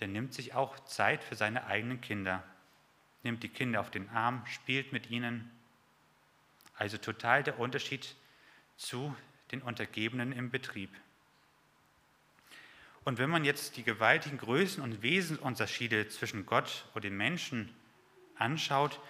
der 0.00 0.08
nimmt 0.08 0.34
sich 0.34 0.54
auch 0.54 0.78
Zeit 0.80 1.22
für 1.22 1.36
seine 1.36 1.66
eigenen 1.66 2.00
Kinder, 2.00 2.42
nimmt 3.22 3.42
die 3.42 3.48
Kinder 3.48 3.80
auf 3.80 3.90
den 3.90 4.08
Arm, 4.10 4.44
spielt 4.46 4.92
mit 4.92 5.10
ihnen. 5.10 5.50
Also 6.76 6.96
total 6.96 7.42
der 7.42 7.58
Unterschied 7.58 8.14
zu 8.76 9.14
den 9.52 9.62
Untergebenen 9.62 10.32
im 10.32 10.50
Betrieb. 10.50 10.90
Und 13.04 13.18
wenn 13.18 13.30
man 13.30 13.44
jetzt 13.44 13.76
die 13.76 13.82
gewaltigen 13.82 14.38
Größen 14.38 14.82
und 14.82 15.02
Wesensunterschiede 15.02 16.08
zwischen 16.08 16.46
Gott 16.46 16.86
und 16.94 17.04
den 17.04 17.16
Menschen 17.16 17.74
anschaut, 18.36 19.00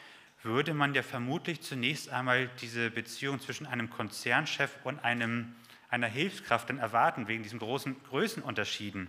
würde 0.43 0.75
man 0.75 0.95
ja 0.95 1.03
vermutlich 1.03 1.61
zunächst 1.61 2.09
einmal 2.09 2.49
diese 2.61 2.91
Beziehung 2.91 3.41
zwischen 3.41 3.67
einem 3.67 3.91
Konzernchef 3.91 4.71
und 4.85 5.01
einem, 5.01 5.55
einer 5.91 6.07
Hilfskraft 6.07 6.71
dann 6.71 6.79
erwarten, 6.79 7.29
wegen 7.29 7.43
diesen 7.43 7.59
großen 7.59 7.97
Größenunterschieden. 8.05 9.09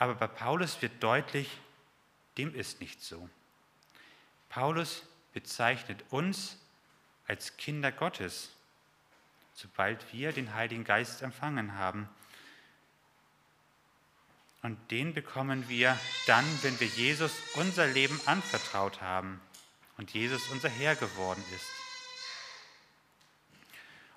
Aber 0.00 0.14
bei 0.14 0.28
Paulus 0.28 0.80
wird 0.80 1.02
deutlich, 1.02 1.58
dem 2.38 2.54
ist 2.54 2.80
nicht 2.80 3.02
so. 3.02 3.28
Paulus 4.48 5.02
bezeichnet 5.34 6.02
uns 6.08 6.56
als 7.28 7.58
Kinder 7.58 7.92
Gottes, 7.92 8.48
sobald 9.52 10.10
wir 10.14 10.32
den 10.32 10.54
Heiligen 10.54 10.84
Geist 10.84 11.20
empfangen 11.20 11.74
haben. 11.74 12.08
Und 14.62 14.90
den 14.90 15.12
bekommen 15.12 15.68
wir 15.68 15.98
dann, 16.26 16.46
wenn 16.62 16.80
wir 16.80 16.86
Jesus 16.86 17.32
unser 17.56 17.86
Leben 17.86 18.18
anvertraut 18.24 19.02
haben 19.02 19.38
und 19.98 20.14
Jesus 20.14 20.48
unser 20.48 20.70
Herr 20.70 20.96
geworden 20.96 21.44
ist. 21.54 21.70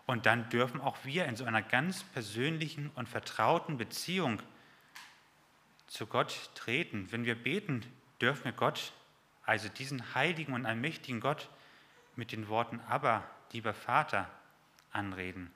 Und 0.06 0.26
dann 0.28 0.50
dürfen 0.50 0.80
auch 0.80 0.96
wir 1.04 1.26
in 1.26 1.36
so 1.36 1.44
einer 1.44 1.62
ganz 1.62 2.04
persönlichen 2.04 2.90
und 2.96 3.10
vertrauten 3.10 3.78
Beziehung 3.78 4.42
zu 5.94 6.08
Gott 6.08 6.50
treten. 6.56 7.08
Wenn 7.12 7.24
wir 7.24 7.36
beten, 7.36 7.86
dürfen 8.20 8.46
wir 8.46 8.52
Gott, 8.52 8.94
also 9.46 9.70
diesen 9.70 10.16
heiligen 10.16 10.54
und 10.54 10.66
allmächtigen 10.66 11.22
Gott, 11.22 11.50
mit 12.16 12.32
den 12.32 12.48
Worten 12.48 12.80
Aber, 12.90 13.24
lieber 13.52 13.76
Vater, 13.76 14.28
anreden. 14.92 15.52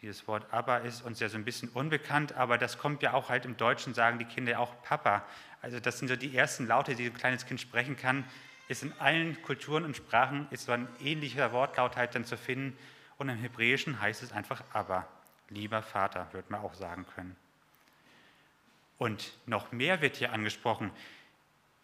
Dieses 0.00 0.28
Wort 0.28 0.46
aber 0.52 0.82
ist 0.82 1.02
uns 1.02 1.18
ja 1.18 1.28
so 1.28 1.36
ein 1.36 1.44
bisschen 1.44 1.70
unbekannt, 1.70 2.34
aber 2.34 2.56
das 2.56 2.78
kommt 2.78 3.02
ja 3.02 3.14
auch 3.14 3.30
halt 3.30 3.44
im 3.44 3.56
Deutschen, 3.56 3.94
sagen 3.94 4.20
die 4.20 4.24
Kinder 4.24 4.60
auch 4.60 4.80
Papa. 4.82 5.24
Also 5.60 5.80
das 5.80 5.98
sind 5.98 6.06
so 6.06 6.14
die 6.14 6.36
ersten 6.36 6.68
Laute, 6.68 6.94
die 6.94 7.06
ein 7.06 7.14
kleines 7.14 7.46
Kind 7.46 7.60
sprechen 7.60 7.96
kann. 7.96 8.24
Ist 8.68 8.84
in 8.84 8.92
allen 9.00 9.42
Kulturen 9.42 9.84
und 9.84 9.96
Sprachen 9.96 10.46
ist 10.50 10.66
so 10.66 10.72
ein 10.72 10.86
ähnlicher 11.00 11.52
Wortlaut 11.52 11.96
halt 11.96 12.14
dann 12.14 12.24
zu 12.24 12.36
finden. 12.36 12.78
Und 13.16 13.28
im 13.28 13.38
Hebräischen 13.38 14.00
heißt 14.00 14.22
es 14.22 14.30
einfach 14.30 14.62
aber. 14.72 15.08
Lieber 15.48 15.82
Vater, 15.82 16.28
wird 16.32 16.48
man 16.50 16.60
auch 16.60 16.74
sagen 16.74 17.04
können. 17.16 17.34
Und 18.98 19.32
noch 19.46 19.72
mehr 19.72 20.00
wird 20.02 20.16
hier 20.16 20.32
angesprochen. 20.32 20.90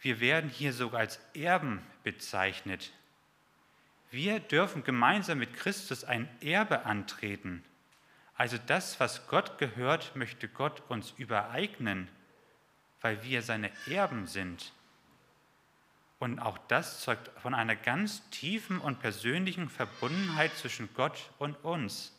Wir 0.00 0.20
werden 0.20 0.50
hier 0.50 0.72
sogar 0.72 1.00
als 1.00 1.18
Erben 1.34 1.80
bezeichnet. 2.02 2.92
Wir 4.10 4.38
dürfen 4.40 4.84
gemeinsam 4.84 5.38
mit 5.38 5.54
Christus 5.54 6.04
ein 6.04 6.28
Erbe 6.40 6.84
antreten. 6.84 7.64
Also 8.36 8.58
das, 8.66 8.98
was 9.00 9.26
Gott 9.28 9.58
gehört, 9.58 10.14
möchte 10.16 10.48
Gott 10.48 10.82
uns 10.88 11.14
übereignen, 11.16 12.08
weil 13.00 13.22
wir 13.22 13.42
seine 13.42 13.70
Erben 13.88 14.26
sind. 14.26 14.72
Und 16.18 16.40
auch 16.40 16.58
das 16.68 17.00
zeugt 17.00 17.30
von 17.40 17.54
einer 17.54 17.76
ganz 17.76 18.28
tiefen 18.30 18.78
und 18.78 19.00
persönlichen 19.00 19.68
Verbundenheit 19.68 20.52
zwischen 20.56 20.88
Gott 20.94 21.30
und 21.38 21.54
uns. 21.64 22.12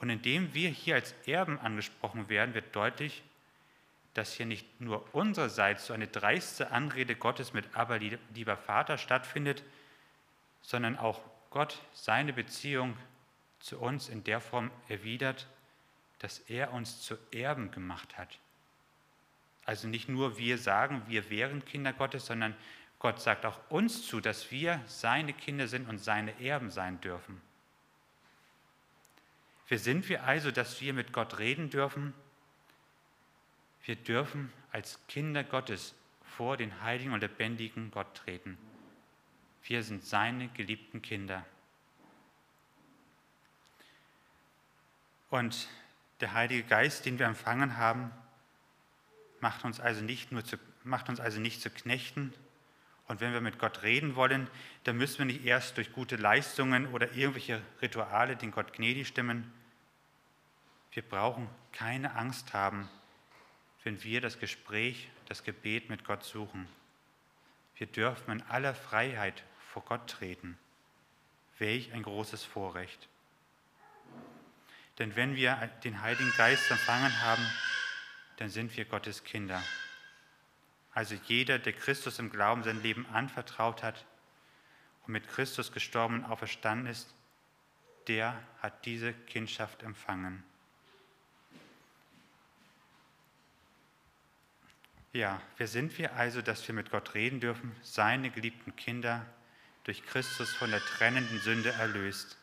Und 0.00 0.10
indem 0.10 0.54
wir 0.54 0.70
hier 0.70 0.94
als 0.94 1.14
Erben 1.26 1.58
angesprochen 1.58 2.28
werden, 2.28 2.54
wird 2.54 2.74
deutlich, 2.74 3.22
dass 4.14 4.32
hier 4.32 4.46
nicht 4.46 4.80
nur 4.80 5.14
unsererseits 5.14 5.86
so 5.86 5.92
eine 5.92 6.08
dreiste 6.08 6.72
Anrede 6.72 7.14
Gottes 7.14 7.52
mit 7.52 7.64
Aber 7.74 7.98
lieber 7.98 8.56
Vater 8.56 8.98
stattfindet, 8.98 9.62
sondern 10.62 10.98
auch 10.98 11.20
Gott 11.50 11.80
seine 11.92 12.32
Beziehung 12.32 12.96
zu 13.60 13.78
uns 13.78 14.08
in 14.08 14.24
der 14.24 14.40
Form 14.40 14.70
erwidert, 14.88 15.46
dass 16.18 16.38
er 16.40 16.72
uns 16.72 17.02
zu 17.02 17.16
Erben 17.30 17.70
gemacht 17.70 18.16
hat. 18.16 18.38
Also 19.64 19.86
nicht 19.86 20.08
nur 20.08 20.38
wir 20.38 20.58
sagen, 20.58 21.02
wir 21.06 21.30
wären 21.30 21.64
Kinder 21.64 21.92
Gottes, 21.92 22.26
sondern 22.26 22.56
Gott 22.98 23.20
sagt 23.20 23.46
auch 23.46 23.58
uns 23.68 24.06
zu, 24.06 24.20
dass 24.20 24.50
wir 24.50 24.80
seine 24.86 25.32
Kinder 25.32 25.68
sind 25.68 25.88
und 25.88 25.98
seine 25.98 26.40
Erben 26.40 26.70
sein 26.70 27.00
dürfen. 27.00 27.40
Wer 29.70 29.78
sind 29.78 30.08
wir 30.08 30.24
also, 30.24 30.50
dass 30.50 30.80
wir 30.80 30.92
mit 30.92 31.12
Gott 31.12 31.38
reden 31.38 31.70
dürfen? 31.70 32.12
Wir 33.84 33.94
dürfen 33.94 34.52
als 34.72 34.98
Kinder 35.06 35.44
Gottes 35.44 35.94
vor 36.36 36.56
den 36.56 36.82
heiligen 36.82 37.12
und 37.12 37.20
lebendigen 37.20 37.92
Gott 37.92 38.12
treten. 38.16 38.58
Wir 39.62 39.84
sind 39.84 40.04
seine 40.04 40.48
geliebten 40.48 41.02
Kinder. 41.02 41.46
Und 45.30 45.68
der 46.20 46.34
Heilige 46.34 46.64
Geist, 46.64 47.06
den 47.06 47.20
wir 47.20 47.26
empfangen 47.26 47.76
haben, 47.76 48.10
macht 49.38 49.64
uns 49.64 49.78
also 49.78 50.02
nicht, 50.02 50.32
nur 50.32 50.44
zu, 50.44 50.56
macht 50.82 51.08
uns 51.08 51.20
also 51.20 51.38
nicht 51.38 51.62
zu 51.62 51.70
Knechten. 51.70 52.34
Und 53.06 53.20
wenn 53.20 53.32
wir 53.32 53.40
mit 53.40 53.60
Gott 53.60 53.84
reden 53.84 54.16
wollen, 54.16 54.48
dann 54.82 54.96
müssen 54.96 55.18
wir 55.18 55.26
nicht 55.26 55.44
erst 55.44 55.76
durch 55.76 55.92
gute 55.92 56.16
Leistungen 56.16 56.88
oder 56.88 57.12
irgendwelche 57.12 57.62
Rituale 57.80 58.34
den 58.34 58.50
Gott 58.50 58.72
gnädig 58.72 59.06
stimmen. 59.06 59.52
Wir 60.92 61.02
brauchen 61.02 61.48
keine 61.72 62.14
Angst 62.16 62.52
haben, 62.52 62.88
wenn 63.84 64.02
wir 64.02 64.20
das 64.20 64.38
Gespräch, 64.38 65.08
das 65.26 65.44
Gebet 65.44 65.88
mit 65.88 66.04
Gott 66.04 66.24
suchen. 66.24 66.68
Wir 67.76 67.86
dürfen 67.86 68.32
in 68.32 68.42
aller 68.42 68.74
Freiheit 68.74 69.44
vor 69.72 69.84
Gott 69.84 70.08
treten. 70.10 70.58
Welch 71.58 71.92
ein 71.92 72.02
großes 72.02 72.44
Vorrecht. 72.44 73.08
Denn 74.98 75.16
wenn 75.16 75.36
wir 75.36 75.54
den 75.84 76.02
Heiligen 76.02 76.32
Geist 76.36 76.70
empfangen 76.70 77.22
haben, 77.22 77.46
dann 78.36 78.48
sind 78.48 78.76
wir 78.76 78.84
Gottes 78.84 79.24
Kinder. 79.24 79.62
Also 80.92 81.14
jeder, 81.26 81.58
der 81.58 81.72
Christus 81.72 82.18
im 82.18 82.30
Glauben 82.30 82.64
sein 82.64 82.82
Leben 82.82 83.06
anvertraut 83.12 83.82
hat 83.82 84.04
und 85.06 85.12
mit 85.12 85.28
Christus 85.28 85.72
gestorben 85.72 86.16
und 86.16 86.30
auferstanden 86.30 86.86
ist, 86.86 87.14
der 88.08 88.42
hat 88.60 88.84
diese 88.86 89.12
Kindschaft 89.12 89.82
empfangen. 89.82 90.42
Ja, 95.12 95.42
wer 95.56 95.66
sind 95.66 95.98
wir 95.98 96.14
also, 96.14 96.40
dass 96.40 96.66
wir 96.68 96.74
mit 96.74 96.92
Gott 96.92 97.14
reden 97.14 97.40
dürfen, 97.40 97.74
seine 97.82 98.30
geliebten 98.30 98.76
Kinder, 98.76 99.26
durch 99.82 100.06
Christus 100.06 100.52
von 100.52 100.70
der 100.70 100.78
trennenden 100.78 101.40
Sünde 101.40 101.72
erlöst? 101.72 102.38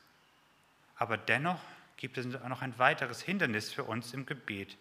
Aber 0.98 1.16
dennoch 1.16 1.62
gibt 1.96 2.18
es 2.18 2.26
noch 2.26 2.62
ein 2.62 2.78
weiteres 2.78 3.22
Hindernis 3.22 3.72
für 3.72 3.86
uns 3.86 4.14
im 4.14 4.26
Gebet. 4.26 4.78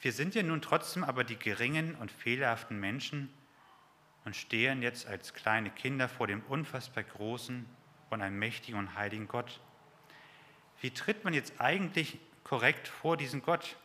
Wir 0.00 0.12
sind 0.12 0.34
ja 0.34 0.42
nun 0.42 0.60
trotzdem 0.60 1.02
aber 1.02 1.24
die 1.24 1.38
geringen 1.38 1.94
und 1.94 2.10
fehlerhaften 2.10 2.78
Menschen 2.78 3.32
und 4.26 4.36
stehen 4.36 4.82
jetzt 4.82 5.06
als 5.06 5.32
kleine 5.32 5.70
Kinder 5.70 6.10
vor 6.10 6.26
dem 6.26 6.42
unfassbar 6.42 7.04
großen 7.04 7.64
und 8.10 8.20
einem 8.20 8.38
mächtigen 8.38 8.78
und 8.78 8.96
heiligen 8.96 9.28
Gott. 9.28 9.60
Wie 10.82 10.90
tritt 10.90 11.24
man 11.24 11.32
jetzt 11.32 11.58
eigentlich 11.58 12.18
korrekt 12.42 12.86
vor 12.86 13.16
diesen 13.16 13.40
Gott? 13.40 13.76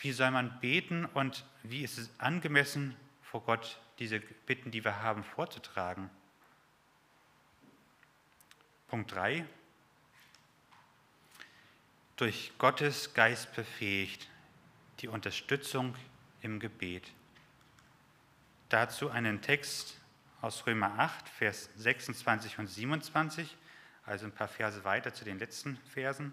Wie 0.00 0.12
soll 0.12 0.30
man 0.30 0.60
beten 0.60 1.04
und 1.04 1.44
wie 1.62 1.82
ist 1.82 1.98
es 1.98 2.10
angemessen, 2.18 2.96
vor 3.22 3.42
Gott 3.42 3.80
diese 3.98 4.18
Bitten, 4.20 4.70
die 4.70 4.82
wir 4.82 5.02
haben, 5.02 5.24
vorzutragen? 5.24 6.08
Punkt 8.88 9.12
3. 9.12 9.44
Durch 12.16 12.52
Gottes 12.58 13.12
Geist 13.12 13.54
befähigt, 13.54 14.28
die 15.00 15.08
Unterstützung 15.08 15.94
im 16.40 16.60
Gebet. 16.60 17.12
Dazu 18.70 19.10
einen 19.10 19.42
Text 19.42 19.98
aus 20.40 20.66
Römer 20.66 20.98
8, 20.98 21.28
Vers 21.28 21.68
26 21.76 22.58
und 22.58 22.68
27, 22.68 23.56
also 24.06 24.26
ein 24.26 24.32
paar 24.32 24.48
Verse 24.48 24.82
weiter 24.84 25.12
zu 25.12 25.24
den 25.24 25.38
letzten 25.38 25.76
Versen. 25.92 26.32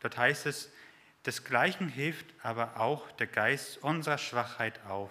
Dort 0.00 0.16
heißt 0.16 0.46
es, 0.46 0.70
Desgleichen 1.26 1.88
hilft 1.88 2.26
aber 2.42 2.78
auch 2.78 3.10
der 3.12 3.26
Geist 3.26 3.82
unserer 3.82 4.18
Schwachheit 4.18 4.80
auf. 4.86 5.10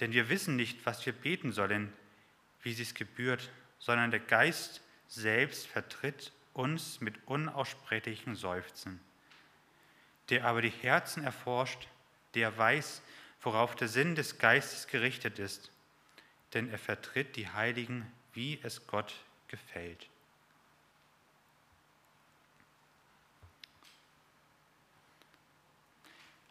Denn 0.00 0.12
wir 0.12 0.28
wissen 0.28 0.56
nicht, 0.56 0.84
was 0.84 1.04
wir 1.06 1.14
beten 1.14 1.52
sollen, 1.52 1.90
wie 2.62 2.80
es 2.80 2.94
gebührt, 2.94 3.50
sondern 3.78 4.10
der 4.10 4.20
Geist 4.20 4.82
selbst 5.08 5.66
vertritt 5.66 6.32
uns 6.52 7.00
mit 7.00 7.14
unaussprechlichen 7.26 8.34
Seufzen. 8.34 9.00
Der 10.28 10.44
aber 10.44 10.60
die 10.60 10.70
Herzen 10.70 11.24
erforscht, 11.24 11.88
der 12.34 12.56
weiß, 12.56 13.00
worauf 13.40 13.74
der 13.74 13.88
Sinn 13.88 14.16
des 14.16 14.38
Geistes 14.38 14.86
gerichtet 14.86 15.38
ist, 15.38 15.70
denn 16.52 16.68
er 16.70 16.78
vertritt 16.78 17.36
die 17.36 17.48
Heiligen, 17.48 18.10
wie 18.32 18.58
es 18.62 18.86
Gott 18.86 19.14
gefällt. 19.48 20.08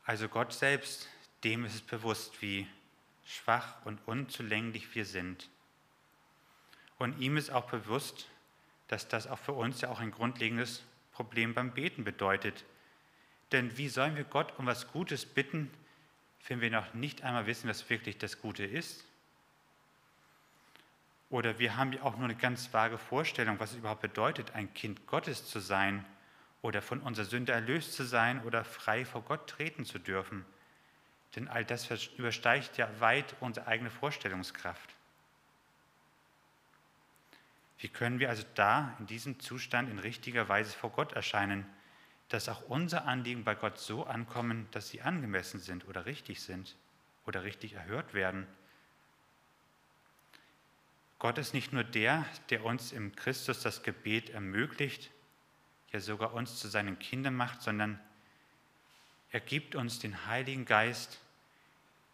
Also 0.05 0.29
Gott 0.29 0.53
selbst, 0.53 1.09
dem 1.43 1.65
ist 1.65 1.73
es 1.73 1.81
bewusst, 1.81 2.39
wie 2.41 2.67
schwach 3.25 3.83
und 3.85 3.99
unzulänglich 4.05 4.93
wir 4.93 5.03
sind. 5.03 5.49
Und 6.99 7.19
ihm 7.19 7.37
ist 7.37 7.49
auch 7.49 7.65
bewusst, 7.69 8.27
dass 8.87 9.07
das 9.07 9.25
auch 9.25 9.39
für 9.39 9.53
uns 9.53 9.81
ja 9.81 9.89
auch 9.89 9.99
ein 9.99 10.11
grundlegendes 10.11 10.83
Problem 11.11 11.55
beim 11.55 11.71
Beten 11.71 12.03
bedeutet. 12.03 12.65
Denn 13.51 13.77
wie 13.77 13.89
sollen 13.89 14.15
wir 14.15 14.25
Gott 14.25 14.53
um 14.59 14.67
was 14.67 14.91
Gutes 14.91 15.25
bitten, 15.25 15.71
wenn 16.47 16.61
wir 16.61 16.69
noch 16.69 16.93
nicht 16.93 17.23
einmal 17.23 17.47
wissen, 17.47 17.67
was 17.67 17.89
wirklich 17.89 18.19
das 18.19 18.39
Gute 18.39 18.63
ist? 18.63 19.05
Oder 21.31 21.57
wir 21.57 21.77
haben 21.77 21.91
ja 21.91 22.03
auch 22.03 22.15
nur 22.15 22.25
eine 22.25 22.35
ganz 22.35 22.71
vage 22.71 22.99
Vorstellung, 22.99 23.59
was 23.59 23.71
es 23.71 23.77
überhaupt 23.77 24.01
bedeutet, 24.01 24.51
ein 24.53 24.71
Kind 24.75 25.07
Gottes 25.07 25.47
zu 25.47 25.59
sein 25.59 26.05
oder 26.65 26.81
von 26.81 26.99
unserer 27.01 27.25
Sünde 27.25 27.51
erlöst 27.51 27.93
zu 27.93 28.03
sein 28.03 28.43
oder 28.43 28.63
frei 28.63 29.05
vor 29.05 29.21
Gott 29.21 29.47
treten 29.47 29.85
zu 29.85 29.99
dürfen. 29.99 30.43
Denn 31.35 31.47
all 31.47 31.63
das 31.63 31.87
übersteigt 32.17 32.77
ja 32.77 32.89
weit 32.99 33.35
unsere 33.39 33.67
eigene 33.67 33.91
Vorstellungskraft. 33.91 34.95
Wie 37.77 37.89
können 37.89 38.19
wir 38.19 38.29
also 38.29 38.43
da 38.55 38.95
in 38.99 39.05
diesem 39.05 39.39
Zustand 39.39 39.91
in 39.91 39.99
richtiger 39.99 40.49
Weise 40.49 40.75
vor 40.75 40.89
Gott 40.89 41.13
erscheinen, 41.13 41.67
dass 42.29 42.49
auch 42.49 42.63
unsere 42.63 43.03
Anliegen 43.03 43.43
bei 43.43 43.53
Gott 43.53 43.77
so 43.77 44.05
ankommen, 44.05 44.67
dass 44.71 44.89
sie 44.89 45.03
angemessen 45.03 45.59
sind 45.59 45.87
oder 45.87 46.07
richtig 46.07 46.41
sind 46.41 46.75
oder 47.27 47.43
richtig 47.43 47.73
erhört 47.73 48.15
werden? 48.15 48.47
Gott 51.19 51.37
ist 51.37 51.53
nicht 51.53 51.73
nur 51.73 51.83
der, 51.83 52.25
der 52.49 52.65
uns 52.65 52.91
im 52.91 53.15
Christus 53.15 53.61
das 53.61 53.83
Gebet 53.83 54.31
ermöglicht, 54.31 55.11
der 55.91 56.01
sogar 56.01 56.33
uns 56.33 56.59
zu 56.59 56.67
seinen 56.67 56.99
Kindern 56.99 57.35
macht, 57.35 57.61
sondern 57.61 57.99
er 59.31 59.39
gibt 59.39 59.75
uns 59.75 59.99
den 59.99 60.27
Heiligen 60.27 60.65
Geist, 60.65 61.19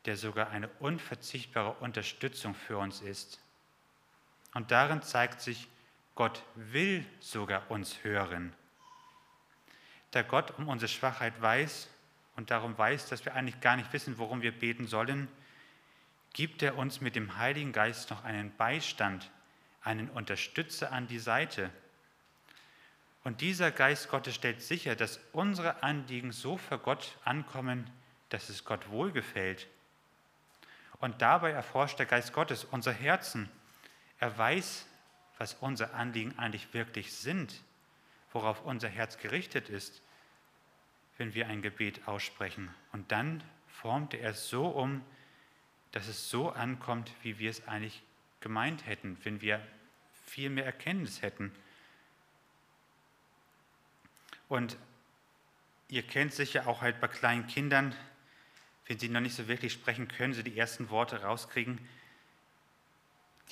der 0.06 0.18
sogar 0.18 0.50
eine 0.50 0.68
unverzichtbare 0.80 1.74
Unterstützung 1.74 2.56
für 2.56 2.78
uns 2.78 3.02
ist. 3.02 3.40
Und 4.54 4.72
darin 4.72 5.02
zeigt 5.02 5.42
sich, 5.42 5.68
Gott 6.16 6.44
will 6.56 7.06
sogar 7.20 7.70
uns 7.72 8.04
hören. 8.04 8.54
Da 10.12 10.24
Gott 10.24 10.58
um 10.58 10.68
unsere 10.68 10.90
Schwachheit 10.90 11.42
weiß 11.42 11.90
und 12.36 12.52
darum 12.52 12.78
weiß, 12.78 13.08
dass 13.08 13.24
wir 13.24 13.34
eigentlich 13.34 13.62
gar 13.62 13.78
nicht 13.78 13.94
wissen, 13.94 14.18
worum 14.18 14.42
wir 14.42 14.52
beten 14.52 14.88
sollen, 14.88 15.28
gibt 16.34 16.64
er 16.64 16.78
uns 16.78 17.02
mit 17.02 17.16
dem 17.16 17.38
Heiligen 17.38 17.72
Geist 17.72 18.10
noch 18.10 18.24
einen 18.24 18.56
Beistand, 18.56 19.30
einen 19.82 20.10
Unterstützer 20.10 20.92
an 20.92 21.08
die 21.08 21.20
Seite, 21.20 21.72
und 23.24 23.42
dieser 23.42 23.72
Geist 23.72 24.10
Gottes 24.10 24.36
stellt 24.36 24.62
sicher, 24.62 24.96
dass 24.96 25.20
unsere 25.32 25.84
Anliegen 25.84 26.32
so 26.32 26.58
für 26.58 26.80
Gott 26.80 27.18
ankommen, 27.24 27.90
dass 28.30 28.50
es 28.50 28.66
Gott 28.66 28.90
wohlgefällt. 28.90 29.68
Und 31.00 31.22
dabei 31.22 31.52
erforscht 31.52 32.00
der 32.00 32.06
Geist 32.06 32.34
Gottes 32.34 32.64
unser 32.64 32.94
Herzen. 32.94 33.50
Er 34.20 34.36
weiß, 34.38 34.88
was 35.38 35.56
unsere 35.56 35.94
Anliegen 35.94 36.38
eigentlich 36.38 36.74
wirklich 36.74 37.14
sind, 37.14 37.62
worauf 38.32 38.64
unser 38.64 38.90
Herz 38.90 39.18
gerichtet 39.18 39.70
ist, 39.70 40.02
wenn 41.18 41.34
wir 41.34 41.48
ein 41.48 41.62
Gebet 41.62 42.08
aussprechen. 42.08 42.74
Und 42.92 43.12
dann 43.12 43.44
formt 43.68 44.14
er 44.14 44.32
es 44.32 44.50
so 44.50 44.68
um, 44.68 45.04
dass 45.92 46.08
es 46.08 46.30
so 46.30 46.52
ankommt, 46.52 47.12
wie 47.22 47.38
wir 47.38 47.50
es 47.50 47.68
eigentlich 47.68 48.02
gemeint 48.40 48.86
hätten, 48.86 49.18
wenn 49.24 49.42
wir 49.42 49.66
viel 50.26 50.50
mehr 50.50 50.66
Erkenntnis 50.66 51.22
hätten. 51.22 51.52
Und 54.52 54.78
ihr 55.88 56.04
kennt 56.04 56.34
sicher 56.34 56.68
auch 56.68 56.82
halt 56.82 57.00
bei 57.00 57.08
kleinen 57.08 57.48
Kindern, 57.48 57.96
wenn 58.86 59.00
sie 59.00 59.08
noch 59.08 59.22
nicht 59.22 59.34
so 59.34 59.48
wirklich 59.48 59.72
sprechen 59.72 60.10
können, 60.10 60.34
sie 60.34 60.44
die 60.44 60.58
ersten 60.58 60.90
Worte 60.90 61.22
rauskriegen, 61.22 61.80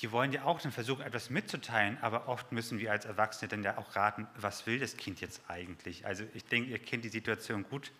die 0.02 0.12
wollen 0.12 0.30
ja 0.30 0.44
auch 0.44 0.60
dann 0.60 0.72
versuchen, 0.72 1.00
etwas 1.00 1.30
mitzuteilen, 1.30 1.96
aber 2.02 2.28
oft 2.28 2.52
müssen 2.52 2.80
wir 2.80 2.92
als 2.92 3.06
Erwachsene 3.06 3.48
dann 3.48 3.62
ja 3.62 3.78
auch 3.78 3.96
raten, 3.96 4.26
was 4.36 4.66
will 4.66 4.78
das 4.78 4.98
Kind 4.98 5.22
jetzt 5.22 5.40
eigentlich? 5.48 6.04
Also 6.04 6.24
ich 6.34 6.44
denke, 6.44 6.68
ihr 6.68 6.78
kennt 6.78 7.02
die 7.02 7.08
Situation 7.08 7.62
gut. 7.62 7.92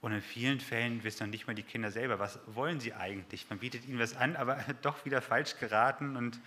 Und 0.00 0.10
in 0.10 0.22
vielen 0.22 0.58
Fällen 0.58 1.04
wissen 1.04 1.22
noch 1.22 1.30
nicht 1.30 1.46
mal 1.46 1.54
die 1.54 1.62
Kinder 1.62 1.92
selber, 1.92 2.18
was 2.18 2.40
wollen 2.46 2.80
sie 2.80 2.94
eigentlich. 2.94 3.48
Man 3.48 3.60
bietet 3.60 3.86
ihnen 3.86 4.00
was 4.00 4.16
an, 4.16 4.34
aber 4.34 4.56
doch 4.82 5.04
wieder 5.04 5.22
falsch 5.22 5.56
geraten. 5.60 6.16
Und 6.16 6.40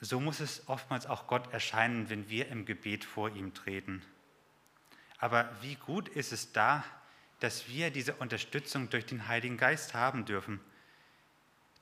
so 0.00 0.18
muss 0.18 0.40
es 0.40 0.66
oftmals 0.68 1.06
auch 1.06 1.26
Gott 1.26 1.52
erscheinen, 1.52 2.08
wenn 2.08 2.28
wir 2.30 2.48
im 2.48 2.64
Gebet 2.64 3.04
vor 3.04 3.30
ihm 3.30 3.52
treten. 3.52 4.02
Aber 5.18 5.50
wie 5.60 5.74
gut 5.74 6.08
ist 6.08 6.32
es 6.32 6.52
da, 6.52 6.84
dass 7.40 7.68
wir 7.68 7.90
diese 7.90 8.14
Unterstützung 8.14 8.88
durch 8.90 9.06
den 9.06 9.28
Heiligen 9.28 9.56
Geist 9.56 9.94
haben 9.94 10.24
dürfen. 10.24 10.60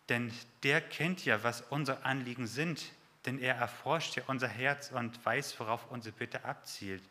Denn 0.08 0.32
der 0.62 0.80
kennt 0.80 1.24
ja, 1.24 1.42
was 1.42 1.60
unsere 1.60 2.04
Anliegen 2.04 2.46
sind, 2.46 2.92
denn 3.26 3.38
er 3.38 3.56
erforscht 3.56 4.16
ja 4.16 4.22
unser 4.26 4.48
Herz 4.48 4.90
und 4.90 5.24
weiß, 5.24 5.58
worauf 5.60 5.90
unsere 5.90 6.16
Bitte 6.16 6.44
abzielt. 6.44 7.02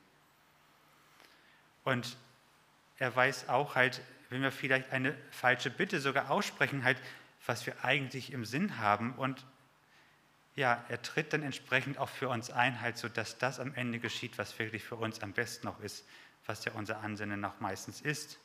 Und 1.83 2.17
er 2.97 3.15
weiß 3.15 3.49
auch 3.49 3.75
halt, 3.75 4.01
wenn 4.29 4.41
wir 4.41 4.51
vielleicht 4.51 4.91
eine 4.91 5.15
falsche 5.31 5.69
Bitte 5.69 6.01
sogar 6.01 6.31
aussprechen, 6.31 6.83
halt, 6.83 6.99
was 7.45 7.65
wir 7.65 7.85
eigentlich 7.85 8.33
im 8.33 8.45
Sinn 8.45 8.79
haben. 8.79 9.13
Und 9.13 9.45
ja, 10.57 10.83
er 10.89 10.99
tritt 11.03 11.33
dann 11.33 11.43
entsprechend 11.43 11.99
auch 11.99 12.09
für 12.09 12.29
uns 12.29 12.49
ein, 12.49 12.81
halt, 12.81 12.97
sodass 12.97 13.37
das 13.37 13.59
am 13.59 13.75
Ende 13.75 13.99
geschieht, 13.99 14.39
was 14.39 14.57
wirklich 14.57 14.83
für 14.83 14.95
uns 14.95 15.21
am 15.21 15.31
besten 15.31 15.67
noch 15.67 15.79
ist, 15.81 16.03
was 16.47 16.65
ja 16.65 16.71
unser 16.71 17.01
Ansinnen 17.01 17.39
noch 17.39 17.59
meistens 17.59 18.01
ist. 18.01 18.39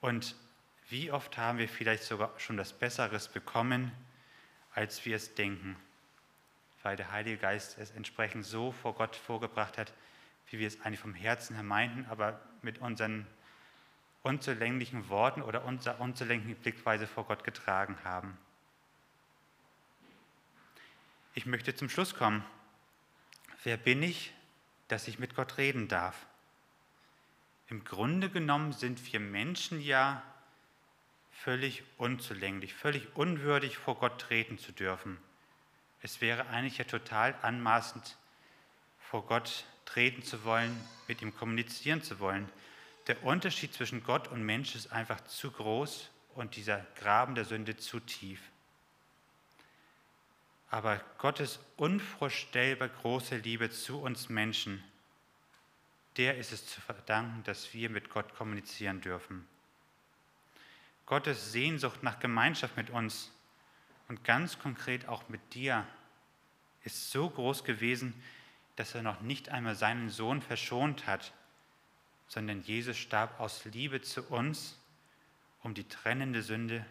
Und 0.00 0.34
wie 0.88 1.12
oft 1.12 1.36
haben 1.36 1.58
wir 1.58 1.68
vielleicht 1.68 2.02
sogar 2.02 2.32
schon 2.38 2.56
das 2.56 2.72
Besseres 2.72 3.28
bekommen, 3.28 3.92
als 4.74 5.04
wir 5.04 5.16
es 5.16 5.34
denken, 5.34 5.76
weil 6.82 6.96
der 6.96 7.12
Heilige 7.12 7.36
Geist 7.36 7.76
es 7.78 7.90
entsprechend 7.90 8.46
so 8.46 8.72
vor 8.72 8.94
Gott 8.94 9.16
vorgebracht 9.16 9.76
hat, 9.76 9.92
wie 10.50 10.58
wir 10.58 10.66
es 10.66 10.80
eigentlich 10.80 11.00
vom 11.00 11.12
Herzen 11.12 11.56
her 11.56 11.62
meinten, 11.62 12.06
aber 12.06 12.40
mit 12.62 12.78
unseren 12.78 13.26
unzulänglichen 14.22 15.10
Worten 15.10 15.42
oder 15.42 15.66
unserer 15.66 16.00
unzulänglichen 16.00 16.56
Blickweise 16.56 17.06
vor 17.06 17.24
Gott 17.26 17.44
getragen 17.44 17.98
haben. 18.02 18.38
Ich 21.38 21.46
möchte 21.46 21.72
zum 21.72 21.88
Schluss 21.88 22.16
kommen. 22.16 22.44
Wer 23.62 23.76
bin 23.76 24.02
ich, 24.02 24.32
dass 24.88 25.06
ich 25.06 25.20
mit 25.20 25.36
Gott 25.36 25.56
reden 25.56 25.86
darf? 25.86 26.26
Im 27.68 27.84
Grunde 27.84 28.28
genommen 28.28 28.72
sind 28.72 29.12
wir 29.12 29.20
Menschen 29.20 29.80
ja 29.80 30.20
völlig 31.30 31.84
unzulänglich, 31.96 32.74
völlig 32.74 33.14
unwürdig 33.14 33.78
vor 33.78 34.00
Gott 34.00 34.20
treten 34.20 34.58
zu 34.58 34.72
dürfen. 34.72 35.16
Es 36.02 36.20
wäre 36.20 36.48
eigentlich 36.48 36.78
ja 36.78 36.84
total 36.84 37.36
anmaßend, 37.42 38.16
vor 38.98 39.24
Gott 39.24 39.64
treten 39.84 40.24
zu 40.24 40.42
wollen, 40.42 40.76
mit 41.06 41.22
ihm 41.22 41.32
kommunizieren 41.36 42.02
zu 42.02 42.18
wollen. 42.18 42.50
Der 43.06 43.22
Unterschied 43.22 43.72
zwischen 43.72 44.02
Gott 44.02 44.26
und 44.26 44.42
Mensch 44.42 44.74
ist 44.74 44.90
einfach 44.90 45.20
zu 45.26 45.52
groß 45.52 46.10
und 46.34 46.56
dieser 46.56 46.84
Graben 46.96 47.36
der 47.36 47.44
Sünde 47.44 47.76
zu 47.76 48.00
tief. 48.00 48.40
Aber 50.70 51.00
Gottes 51.16 51.60
unvorstellbar 51.76 52.88
große 52.88 53.36
Liebe 53.38 53.70
zu 53.70 54.00
uns 54.00 54.28
Menschen, 54.28 54.84
der 56.18 56.36
ist 56.36 56.52
es 56.52 56.66
zu 56.66 56.80
verdanken, 56.80 57.42
dass 57.44 57.72
wir 57.72 57.88
mit 57.88 58.10
Gott 58.10 58.34
kommunizieren 58.34 59.00
dürfen. 59.00 59.46
Gottes 61.06 61.52
Sehnsucht 61.52 62.02
nach 62.02 62.18
Gemeinschaft 62.18 62.76
mit 62.76 62.90
uns 62.90 63.32
und 64.08 64.24
ganz 64.24 64.58
konkret 64.58 65.08
auch 65.08 65.28
mit 65.28 65.54
dir 65.54 65.86
ist 66.84 67.10
so 67.10 67.30
groß 67.30 67.64
gewesen, 67.64 68.14
dass 68.76 68.94
er 68.94 69.02
noch 69.02 69.20
nicht 69.22 69.48
einmal 69.48 69.74
seinen 69.74 70.10
Sohn 70.10 70.42
verschont 70.42 71.06
hat, 71.06 71.32
sondern 72.26 72.60
Jesus 72.62 72.98
starb 72.98 73.40
aus 73.40 73.64
Liebe 73.64 74.02
zu 74.02 74.22
uns, 74.24 74.78
um 75.62 75.72
die 75.72 75.88
trennende 75.88 76.42
Sünde 76.42 76.84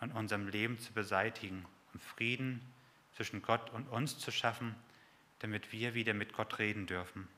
in 0.00 0.10
unserem 0.10 0.48
Leben 0.48 0.78
zu 0.78 0.92
beseitigen 0.92 1.64
und 1.94 2.02
Frieden 2.02 2.60
zwischen 3.16 3.40
Gott 3.40 3.70
und 3.70 3.88
uns 3.88 4.18
zu 4.18 4.30
schaffen, 4.30 4.74
damit 5.38 5.72
wir 5.72 5.94
wieder 5.94 6.12
mit 6.14 6.32
Gott 6.32 6.58
reden 6.58 6.86
dürfen. 6.86 7.28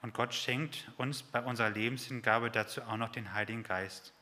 Und 0.00 0.14
Gott 0.14 0.34
schenkt 0.34 0.90
uns 0.96 1.22
bei 1.22 1.40
unserer 1.40 1.70
Lebenshingabe 1.70 2.50
dazu 2.50 2.82
auch 2.82 2.96
noch 2.96 3.10
den 3.10 3.32
Heiligen 3.34 3.62
Geist. 3.62 4.12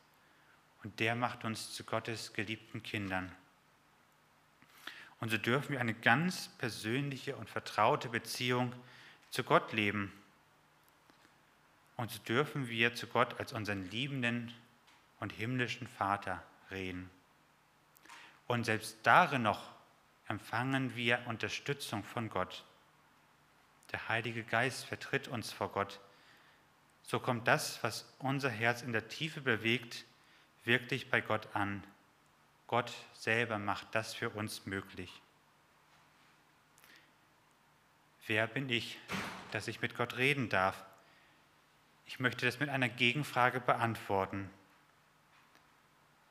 Und 0.83 0.99
der 0.99 1.15
macht 1.15 1.43
uns 1.43 1.73
zu 1.73 1.83
Gottes 1.83 2.33
geliebten 2.33 2.83
Kindern. 2.83 3.31
Und 5.19 5.29
so 5.29 5.37
dürfen 5.37 5.73
wir 5.73 5.79
eine 5.79 5.93
ganz 5.93 6.49
persönliche 6.57 7.35
und 7.35 7.49
vertraute 7.49 8.09
Beziehung 8.09 8.73
zu 9.29 9.43
Gott 9.43 9.71
leben. 9.73 10.11
Und 11.97 12.09
so 12.09 12.19
dürfen 12.23 12.67
wir 12.67 12.95
zu 12.95 13.05
Gott 13.05 13.39
als 13.39 13.53
unseren 13.53 13.89
liebenden 13.91 14.51
und 15.19 15.31
himmlischen 15.31 15.87
Vater 15.87 16.43
reden. 16.71 17.09
Und 18.47 18.65
selbst 18.65 18.97
darin 19.03 19.43
noch 19.43 19.69
empfangen 20.27 20.95
wir 20.95 21.23
Unterstützung 21.27 22.03
von 22.03 22.29
Gott. 22.29 22.63
Der 23.91 24.07
Heilige 24.09 24.43
Geist 24.43 24.85
vertritt 24.85 25.27
uns 25.27 25.51
vor 25.51 25.71
Gott. 25.71 25.99
So 27.03 27.19
kommt 27.19 27.47
das, 27.47 27.83
was 27.83 28.11
unser 28.19 28.49
Herz 28.49 28.81
in 28.81 28.93
der 28.93 29.07
Tiefe 29.07 29.41
bewegt, 29.41 30.05
wirklich 30.63 31.09
bei 31.09 31.21
Gott 31.21 31.55
an. 31.55 31.83
Gott 32.67 32.93
selber 33.13 33.59
macht 33.59 33.93
das 33.93 34.13
für 34.13 34.29
uns 34.29 34.65
möglich. 34.65 35.21
Wer 38.27 38.47
bin 38.47 38.69
ich, 38.69 38.97
dass 39.51 39.67
ich 39.67 39.81
mit 39.81 39.97
Gott 39.97 40.15
reden 40.15 40.47
darf? 40.47 40.85
Ich 42.05 42.19
möchte 42.19 42.45
das 42.45 42.59
mit 42.59 42.69
einer 42.69 42.87
Gegenfrage 42.87 43.59
beantworten. 43.59 44.49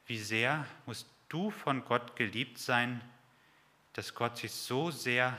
Wie 0.07 0.19
sehr 0.19 0.67
musst 0.87 1.07
du 1.31 1.51
von 1.51 1.85
Gott 1.87 2.17
geliebt 2.17 2.59
sein, 2.59 3.01
dass 3.95 4.15
Gott 4.15 4.37
sich 4.37 4.53
so 4.53 4.91
sehr 4.91 5.37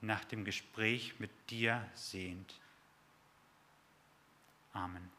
nach 0.00 0.24
dem 0.24 0.44
Gespräch 0.44 1.18
mit 1.18 1.32
dir 1.50 1.84
sehnt. 1.94 2.54
Amen. 4.72 5.10